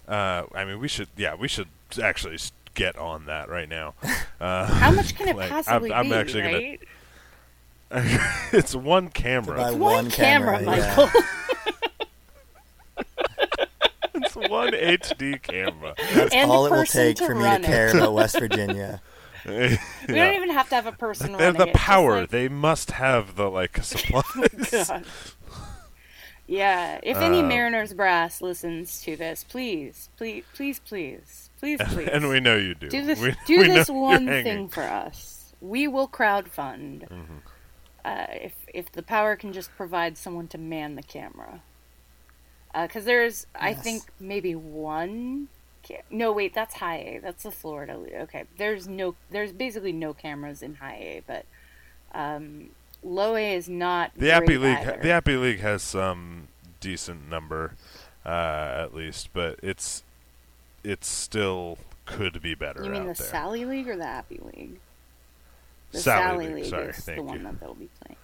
[0.07, 1.07] Uh, I mean, we should.
[1.17, 1.67] Yeah, we should
[2.01, 2.37] actually
[2.75, 3.95] get on that right now.
[4.37, 6.79] Uh, How much can it like, possibly I'm, I'm be, actually right?
[6.81, 6.91] gonna.
[8.51, 9.55] it's one camera.
[9.57, 10.95] buy One, one camera, camera, yeah.
[10.97, 11.21] Michael.
[14.15, 15.93] it's one HD camera.
[16.13, 17.67] That's And all it will take for me to run it.
[17.67, 19.01] care about West Virginia.
[19.45, 19.77] We
[20.07, 22.21] don't even have to have a person They have the it, power.
[22.21, 24.23] like- They must have the like supplies.
[24.71, 25.05] God.
[26.47, 32.07] Yeah, if any Um, Mariners brass listens to this, please, please, please, please, please, please,
[32.11, 32.87] and we know you do.
[32.87, 33.19] do this.
[33.19, 35.53] We- do we this one thing for us.
[35.61, 37.07] We will crowdfund.
[37.09, 37.37] Mm-hmm.
[38.05, 41.61] Uh, if if the power can just provide someone to man the camera,
[42.71, 45.47] because there's I think maybe one.
[45.87, 47.19] Ca- no, wait, that's high A.
[47.19, 47.97] That's the Florida.
[47.97, 48.13] League.
[48.13, 51.45] Okay, there's no, there's basically no cameras in high A, but
[52.13, 52.69] um,
[53.03, 54.11] low A is not.
[54.15, 54.77] The Appy League.
[54.77, 54.99] either.
[55.01, 56.49] The Appy League has some
[56.79, 57.73] decent number,
[58.23, 60.03] uh, at least, but it's
[60.83, 62.83] it's still could be better.
[62.83, 63.31] You mean out the there.
[63.31, 64.79] Sally League or the Appy League?
[65.95, 68.17] The Sally Sally, League, sorry, is thank the one that they'll be playing.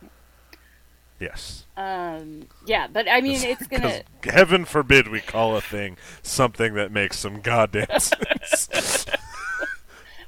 [1.20, 1.66] Yes.
[1.78, 4.02] Um, yeah, but I mean, it's gonna.
[4.22, 9.06] 'Cause Heaven forbid we call a thing something that makes some goddamn sense.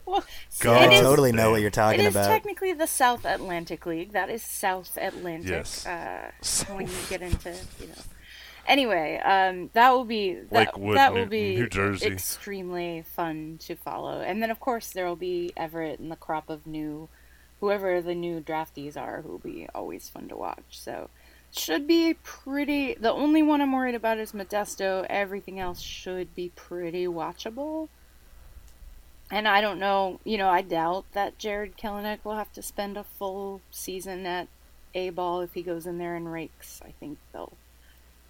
[0.05, 0.23] Well,
[0.59, 2.19] God it is, totally know what you're talking is about.
[2.19, 4.11] It is technically the South Atlantic League.
[4.11, 5.49] That is South Atlantic.
[5.49, 5.87] Yes.
[5.87, 7.93] Uh, South when you get into, you know.
[8.67, 12.07] Anyway, um, that will be that, Lakewood, that New- will be New Jersey.
[12.07, 14.19] extremely fun to follow.
[14.19, 17.07] And then, of course, there will be Everett and the crop of new,
[17.64, 20.66] whoever the new draftees are, who will be always fun to watch.
[20.72, 21.09] So,
[21.49, 22.93] should be pretty.
[22.95, 25.05] The only one I'm worried about is Modesto.
[25.09, 27.88] Everything else should be pretty watchable.
[29.32, 32.97] And I don't know, you know, I doubt that Jarred Kelenic will have to spend
[32.97, 34.49] a full season at
[34.93, 36.82] A ball if he goes in there and rakes.
[36.86, 37.53] I think they'll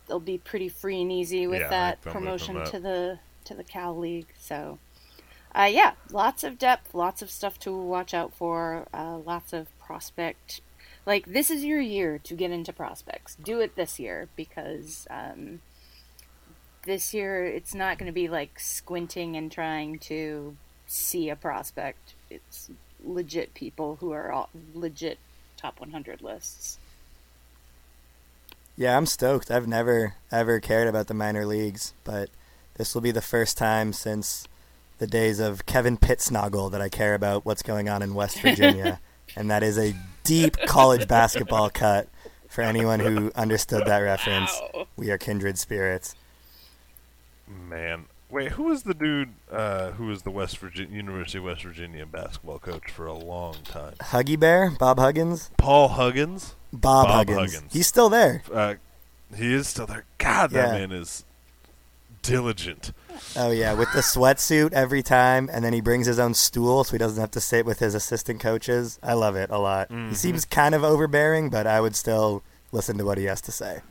[0.08, 3.20] they'll be pretty free and easy with Yeah, that think they'll move promotion to the
[3.46, 4.28] to the Cal League.
[4.38, 4.78] So,
[5.56, 9.68] uh, yeah, lots of depth, lots of stuff to watch out for, uh, lots of
[9.80, 10.62] prospect.
[11.06, 13.36] Like this is your year to get into prospects.
[13.36, 15.60] Do it this year because um,
[16.86, 20.56] this year it's not going to be like squinting and trying to
[20.88, 22.14] see a prospect.
[22.30, 22.70] It's
[23.04, 25.20] legit people who are all legit
[25.58, 26.80] top 100 lists.
[28.76, 29.52] Yeah, I'm stoked.
[29.52, 32.30] I've never ever cared about the minor leagues, but
[32.76, 34.48] this will be the first time since
[35.04, 39.02] the days of Kevin Pittsnogle that I care about what's going on in West Virginia,
[39.36, 39.94] and that is a
[40.24, 42.08] deep college basketball cut
[42.48, 44.58] for anyone who understood that reference.
[44.74, 44.88] Wow.
[44.96, 46.16] We are kindred spirits.
[47.70, 51.64] Man, wait, who was the dude uh, who was the West Virginia University of West
[51.64, 53.96] Virginia basketball coach for a long time?
[54.00, 56.56] Huggy Bear, Bob Huggins, Paul Huggins.
[56.72, 57.56] Bob, Bob Huggins.
[57.56, 57.74] Huggins.
[57.74, 58.42] He's still there.
[58.50, 58.76] Uh,
[59.36, 60.06] he is still there.
[60.18, 61.26] God, that man is
[62.22, 62.94] diligent.
[63.36, 66.92] Oh yeah, with the sweatsuit every time, and then he brings his own stool so
[66.92, 69.00] he doesn't have to sit with his assistant coaches.
[69.02, 69.90] I love it a lot.
[69.90, 70.10] Mhm.
[70.10, 73.52] He seems kind of overbearing, but I would still listen to what he has to
[73.52, 73.82] say.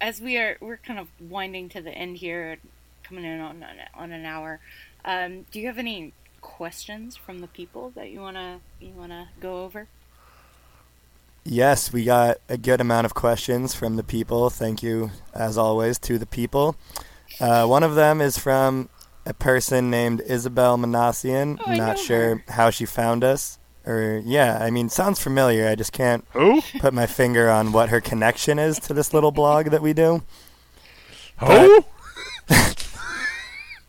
[0.00, 2.56] As we are, we're kind of winding to the end here,
[3.02, 4.60] coming in on an, on an hour.
[5.04, 9.64] Um, do you have any questions from the people that you wanna you wanna go
[9.64, 9.86] over?
[11.46, 14.48] Yes, we got a good amount of questions from the people.
[14.48, 16.76] Thank you, as always, to the people.
[17.40, 18.88] Uh, one of them is from
[19.26, 21.58] a person named Isabel Manassian.
[21.60, 23.58] Oh, I Not know sure how she found us.
[23.86, 25.68] Or, yeah, I mean, sounds familiar.
[25.68, 26.62] I just can't Who?
[26.78, 30.22] put my finger on what her connection is to this little blog that we do.
[31.40, 31.84] Who?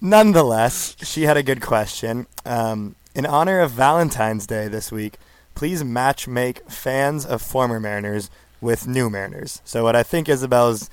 [0.02, 2.28] Nonetheless, she had a good question.
[2.46, 5.18] Um, in honor of Valentine's Day this week,
[5.56, 8.30] please match make fans of former Mariners
[8.60, 9.62] with new Mariners.
[9.64, 10.90] So what I think Isabel's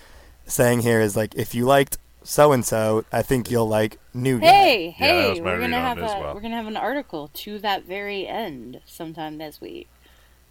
[0.47, 4.39] saying here is like, if you liked so and so, I think you'll like new.
[4.39, 4.47] guy.
[4.47, 6.35] Hey, Yeah, that hey, was my we're gonna read on have as a well.
[6.35, 9.89] we're gonna have an article to that very end sometime this week,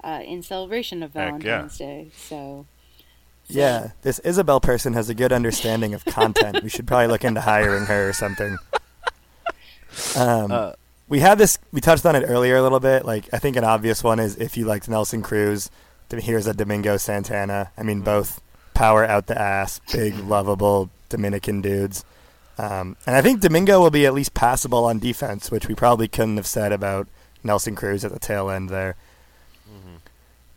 [0.04, 1.68] uh, in celebration of Heck yeah.
[1.68, 2.12] Valentine's Day.
[2.16, 2.66] So
[3.48, 6.64] Yeah, this Isabel person has a good understanding of content.
[6.64, 8.58] we should probably look into hiring her or something.
[10.16, 10.72] Um, Uh,
[11.10, 11.58] we had this.
[11.74, 13.04] We touched on it earlier a little bit.
[13.06, 15.70] Like I think an obvious one is if you liked Nelson Cruz,
[16.10, 17.72] here's a Domingo Santana.
[17.78, 18.42] I mean, both
[18.74, 22.04] power out the ass, big, lovable Dominican dudes.
[22.58, 26.08] Um, and I think Domingo will be at least passable on defense, which we probably
[26.08, 27.08] couldn't have said about
[27.44, 28.96] Nelson Cruz at the tail end there.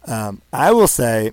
[0.06, 1.32] Um, I will say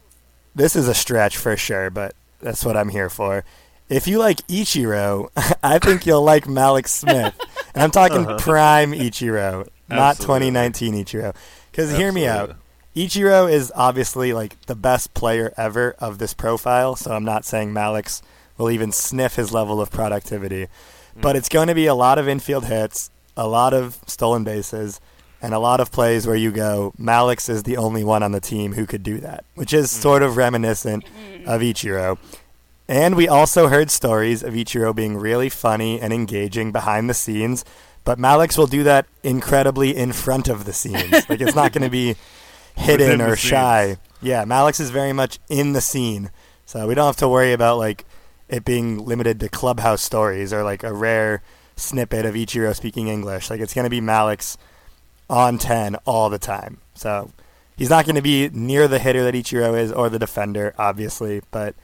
[0.55, 3.43] this is a stretch for sure, but that's what I'm here for.
[3.89, 5.29] If you like Ichiro,
[5.63, 7.33] I think you'll like Mallex Smith.
[7.73, 8.37] And I'm talking Uh-huh.
[8.37, 10.49] prime Ichiro, not Absolutely.
[10.51, 11.33] 2019 Ichiro.
[11.71, 12.57] Because hear me out.
[12.97, 17.71] Ichiro is obviously like the best player ever of this profile, so I'm not saying
[17.71, 18.21] Mallex's
[18.61, 20.67] will even sniff his level of productivity.
[21.17, 21.21] Mm.
[21.21, 25.01] But it's going to be a lot of infield hits, a lot of stolen bases,
[25.41, 28.39] and a lot of plays where you go, Mallex's is the only one on the
[28.39, 30.01] team who could do that, which is mm.
[30.01, 31.49] sort of reminiscent mm-hmm.
[31.49, 32.17] of Ichiro.
[32.87, 37.65] And we also heard stories of Ichiro being really funny and engaging behind the scenes,
[38.03, 41.11] but Mallex will do that incredibly in front of the scenes.
[41.29, 42.15] like it's not going to be
[42.75, 43.87] hidden or shy.
[43.87, 43.97] scenes.
[44.21, 46.31] Yeah, Mallex is very much in the scene.
[46.65, 48.05] So we don't have to worry about like
[48.51, 51.41] it being limited to clubhouse stories or like a rare
[51.77, 53.49] snippet of Ichiro speaking English.
[53.49, 54.57] Like it's going to be Mallex
[55.29, 56.79] on 10 all the time.
[56.93, 57.31] So
[57.77, 61.41] he's not going to be near the hitter that Ichiro is or the defender, obviously,
[61.49, 61.75] but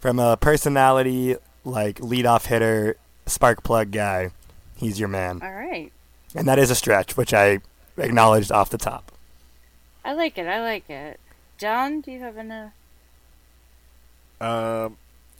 [0.00, 2.96] from a personality, like leadoff hitter,
[3.26, 4.30] spark plug guy,
[4.76, 5.40] he's your man.
[5.42, 5.92] All right.
[6.34, 7.60] And that is a stretch, which I
[7.98, 9.12] acknowledged off the top.
[10.04, 10.46] I like it.
[10.46, 11.20] I like it.
[11.58, 12.50] John, do you have an?
[12.50, 12.70] Uh...
[14.40, 14.96] Um,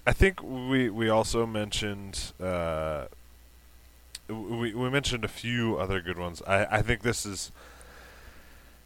[0.07, 3.07] I think we we also mentioned uh,
[4.29, 6.43] we we mentioned a few other good ones.
[6.47, 7.53] I I think this is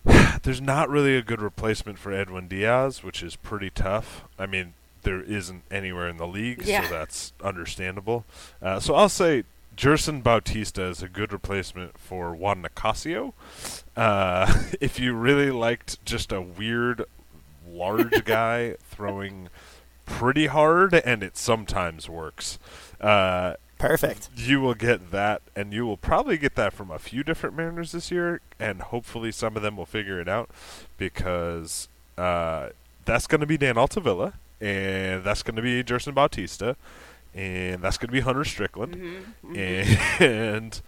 [0.43, 4.25] there's not really a good replacement for Edwin Diaz, which is pretty tough.
[4.39, 6.87] I mean, there isn't anywhere in the league, Yeah.
[6.89, 8.25] so that's understandable.
[8.63, 9.45] Uh, so I'll say
[9.77, 13.33] Gerson Bautista is a good replacement for Juan Nicasio.
[13.97, 17.05] Uh, if you really liked just a weird,
[17.69, 19.49] large guy throwing
[20.09, 22.59] pretty hard, and it sometimes works.
[23.01, 24.29] Uh, Perfect.
[24.35, 27.93] You will get that, and you will probably get that from a few different Mariners
[27.93, 30.51] this year, and hopefully some of them will figure it out
[30.97, 32.71] because uh,
[33.05, 36.77] that's going to be Dan Altavilla, and that's going to be Gerson Bautista,
[37.35, 38.97] and that's going to be Hunter Strickland,
[39.55, 40.81] and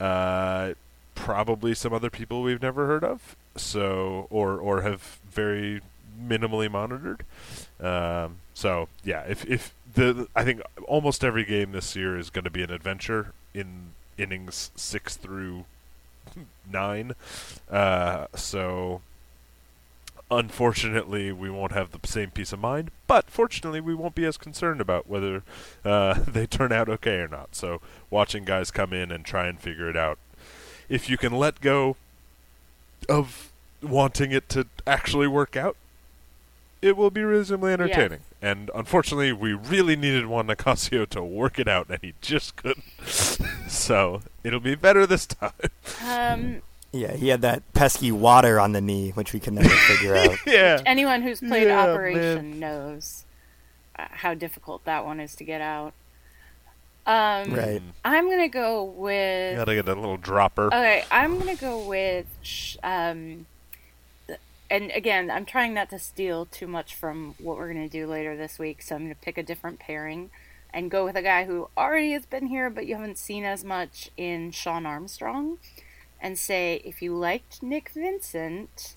[0.00, 0.72] uh,
[1.14, 5.82] probably some other people we've never heard of, so or or have very
[6.26, 7.24] minimally monitored.
[7.78, 12.44] Um, so yeah, if if the, I think almost every game this year is going
[12.44, 15.64] to be an adventure in innings six through
[16.70, 17.14] nine.
[17.70, 19.00] Uh, so
[20.30, 24.36] unfortunately, we won't have the same peace of mind, but fortunately, we won't be as
[24.36, 25.42] concerned about whether
[25.82, 27.54] uh, they turn out okay or not.
[27.54, 27.80] So
[28.10, 30.18] watching guys come in and try and figure it out.
[30.90, 31.96] If you can let go
[33.08, 33.50] of
[33.80, 35.78] wanting it to actually work out,
[36.82, 38.20] it will be reasonably entertaining.
[38.42, 42.84] And unfortunately, we really needed Juan Nicasio to work it out, and he just couldn't.
[43.68, 45.52] so it'll be better this time.
[46.04, 46.62] Um,
[46.92, 50.38] Yeah, he had that pesky water on the knee, which we could never figure out.
[50.46, 50.80] yeah.
[50.86, 53.24] anyone who's played Yeah, Operation knows
[53.98, 55.92] uh, how difficult that one is to get out.
[57.06, 57.82] Um, Right.
[58.04, 59.52] I'm gonna go with.
[59.52, 60.66] You gotta get a little dropper.
[60.66, 62.26] Okay, I'm gonna go with.
[62.42, 63.46] Sh- um, th-
[64.70, 68.36] and again, I'm trying not to steal too much from what we're gonna do later
[68.36, 70.30] this week, so I'm gonna pick a different pairing,
[70.72, 73.64] and go with a guy who already has been here, but you haven't seen as
[73.64, 75.58] much in Shawn Armstrong,
[76.20, 78.94] and say if you liked Nick Vincent,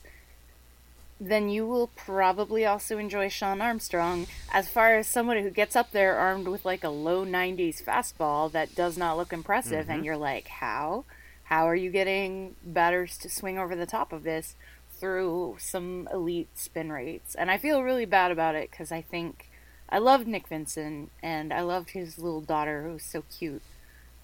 [1.20, 4.28] then you will probably also enjoy Shawn Armstrong.
[4.52, 8.52] As far as somebody who gets up there armed with like a low 90s fastball
[8.52, 10.06] that does not look impressive, and mm-hmm.
[10.06, 11.06] you're like, how?
[11.46, 14.56] How are you getting batters to swing over the top of this
[15.04, 17.36] through some elite spin rates?
[17.36, 19.50] And I feel really bad about it because I think
[19.90, 23.62] I loved Nick Vincent and I loved his little daughter who was so cute.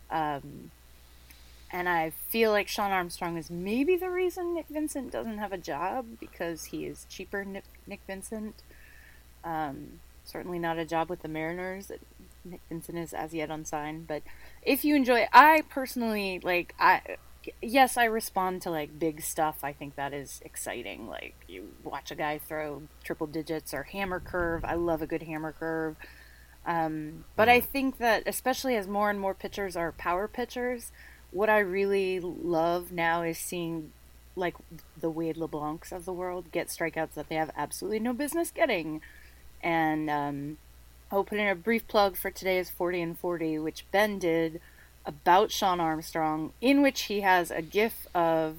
[0.09, 0.71] Um,
[1.69, 5.57] and I feel like Shawn Armstrong is maybe the reason Nick Vincent doesn't have a
[5.57, 8.63] job because he is cheaper Nick, Nick Vincent.
[9.43, 11.91] Um, certainly not a job with the Mariners.
[12.45, 14.23] Nick Vincent is as yet unsigned, but
[14.61, 17.17] if you enjoy, I personally like I.
[17.61, 19.59] Yes, I respond to like big stuff.
[19.63, 21.07] I think that is exciting.
[21.07, 24.65] Like you watch a guy throw triple digits or hammer curve.
[24.65, 25.95] I love a good hammer curve.
[26.65, 30.91] Um, but I think that especially as more and more pitchers are power pitchers,
[31.31, 33.91] what I really love now is seeing
[34.35, 34.55] like
[34.99, 39.01] the Wade LeBlancs of the world get strikeouts that they have absolutely no business getting.
[39.61, 40.57] And um,
[41.11, 44.61] I'll put in a brief plug for today's 40 and 40, which Ben did
[45.09, 48.57] about Shawn Armstrong, in which he has a gif of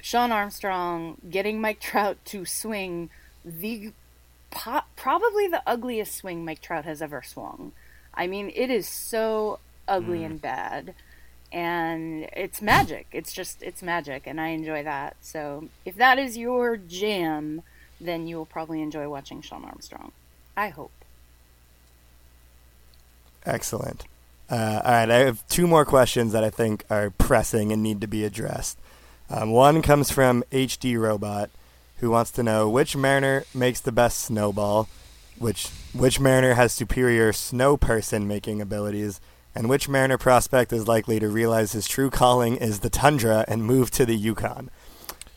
[0.00, 3.10] Shawn Armstrong getting Mike Trout to swing
[3.44, 3.92] the
[4.96, 7.72] probably the ugliest swing Mike Trout has ever swung.
[8.14, 10.26] I mean, it is so ugly Mm.
[10.26, 10.94] and bad,
[11.52, 13.06] and it's magic.
[13.12, 15.16] It's just it's magic, and I enjoy that.
[15.20, 17.62] So if that is your jam,
[18.00, 20.12] then you will probably enjoy watching Shawn Armstrong.
[20.56, 20.92] I hope.
[23.44, 24.06] Excellent.
[24.50, 28.00] Uh, all right, I have two more questions that I think are pressing and need
[28.02, 28.78] to be addressed.
[29.30, 31.50] Um, one comes from HD Robot,
[31.98, 34.88] who wants to know which Mariner makes the best snowball,
[35.38, 39.20] which which Mariner has superior snow person making abilities,
[39.54, 43.64] and which Mariner prospect is likely to realize his true calling is the tundra and
[43.64, 44.70] move to the Yukon.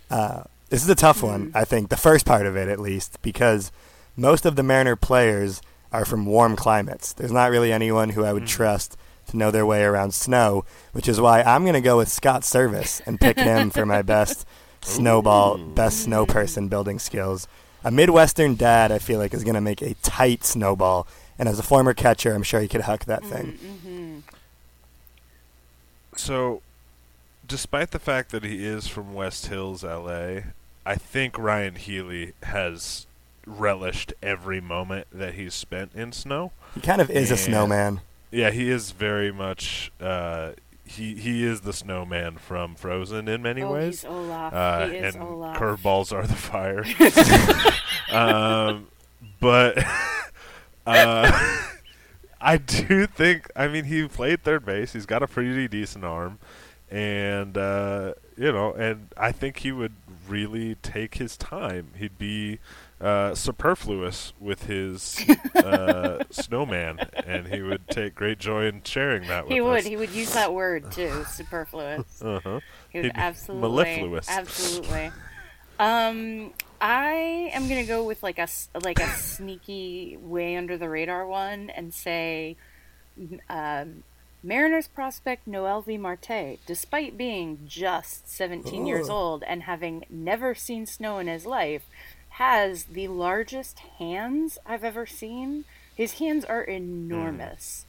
[0.09, 3.21] Uh, this is a tough one, I think, the first part of it at least,
[3.21, 3.71] because
[4.17, 5.61] most of the Mariner players
[5.97, 7.11] are from warm climates.
[7.11, 8.95] There's not really anyone who I would trust
[9.29, 12.43] to know their way around snow, which is why I'm going to go with Scott
[12.43, 14.45] Servais and pick him for my best
[14.81, 17.47] snowball, best snow person building skills.
[17.83, 21.07] A Midwestern dad, I feel like, is going to make a tight snowball.
[21.39, 23.53] And as a former catcher, I'm sure he could huck that thing.
[23.53, 24.19] Mm-hmm.
[26.15, 26.61] So,
[27.47, 30.41] despite the fact that he is from West Hills, LA,
[30.85, 33.07] I think Ryon Healy has
[33.47, 36.51] relished every moment that he's spent in snow.
[36.75, 38.01] He kind of is a snowman.
[38.29, 39.91] Yeah, he is very much.
[39.99, 40.51] Uh,
[40.83, 44.01] he he is the snowman from Frozen in many Oh, ways.
[44.01, 44.53] he's Olaf.
[44.53, 45.57] Uh, He is and Olaf.
[45.57, 46.85] curveballs are the fire.
[48.11, 48.87] um,
[49.39, 49.77] but
[50.85, 51.57] uh,
[52.41, 53.49] I do think.
[53.55, 54.93] I mean, he played third base.
[54.93, 56.39] He's got a pretty decent arm,
[56.91, 59.93] and uh, you know, and I think he would
[60.27, 61.91] really take his time.
[61.97, 62.59] He'd be
[62.99, 65.23] uh, superfluous with his
[65.55, 69.79] uh, snowman, and he would take great joy in sharing that with He would.
[69.79, 69.85] us.
[69.85, 72.21] He would use that word too, superfluous.
[72.23, 72.59] Uh-huh.
[72.89, 74.29] He would He'd absolutely, mellifluous.
[74.29, 75.11] absolutely.
[75.79, 78.47] Um, I am gonna go with like a
[78.83, 82.55] like a sneaky, way under the radar one, and say,
[83.49, 84.03] um,
[84.43, 91.17] Mariners prospect Noelvi Marte, despite being just 17 years old and having never seen snow
[91.19, 91.83] in his life,
[92.37, 95.65] has the largest hands I've ever seen.
[95.95, 97.85] His hands are enormous.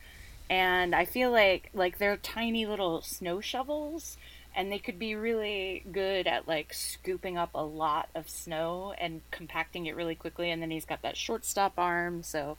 [0.51, 4.17] And I feel like like they're tiny little snow shovels
[4.55, 9.21] and they could be really good at like scooping up a lot of snow and
[9.31, 12.57] compacting it really quickly and then he's got that shortstop arm so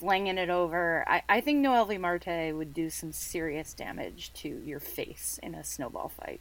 [0.00, 1.04] flinging it over.
[1.06, 5.62] I, I think Noelvi Marte would do some serious damage to your face in a
[5.62, 6.40] snowball fight.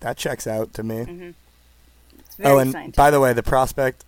[0.00, 1.04] That checks out to me.
[1.04, 1.47] hmm It's
[2.38, 2.96] very Oh, and scientific.
[2.96, 4.04] by the way, the prospect,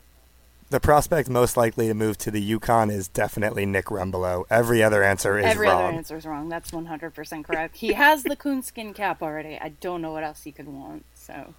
[0.71, 4.45] the prospect most likely to move to the Yukon is definitely Nick Rumbelow.
[4.51, 5.83] Every other answer is Every wrong.
[5.85, 6.49] other answer is wrong.
[6.49, 7.77] That's 100% correct.
[7.77, 9.59] He has the coonskin cap already.
[9.61, 11.05] I don't know what else he could want.
[11.15, 11.55] So,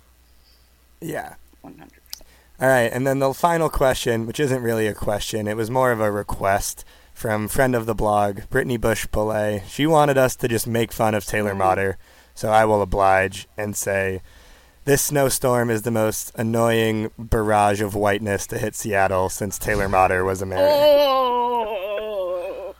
[1.02, 1.36] Yeah.
[1.62, 2.00] 100.
[2.60, 5.92] All right, and then the final question, which isn't really a question, it was more
[5.92, 9.64] of a request from friend of the blog, Brittany Bush Pillay.
[9.68, 11.98] She wanted us to just make fun of Taylor Motter,
[12.36, 14.22] so I will oblige and say
[14.86, 20.24] this snowstorm is the most annoying barrage of whiteness to hit Seattle since Taylor Motter
[20.24, 20.68] was a Mariner.
[20.72, 22.76] Oh!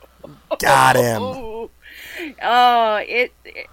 [0.60, 1.22] Got him.
[2.44, 3.68] Oh, it, it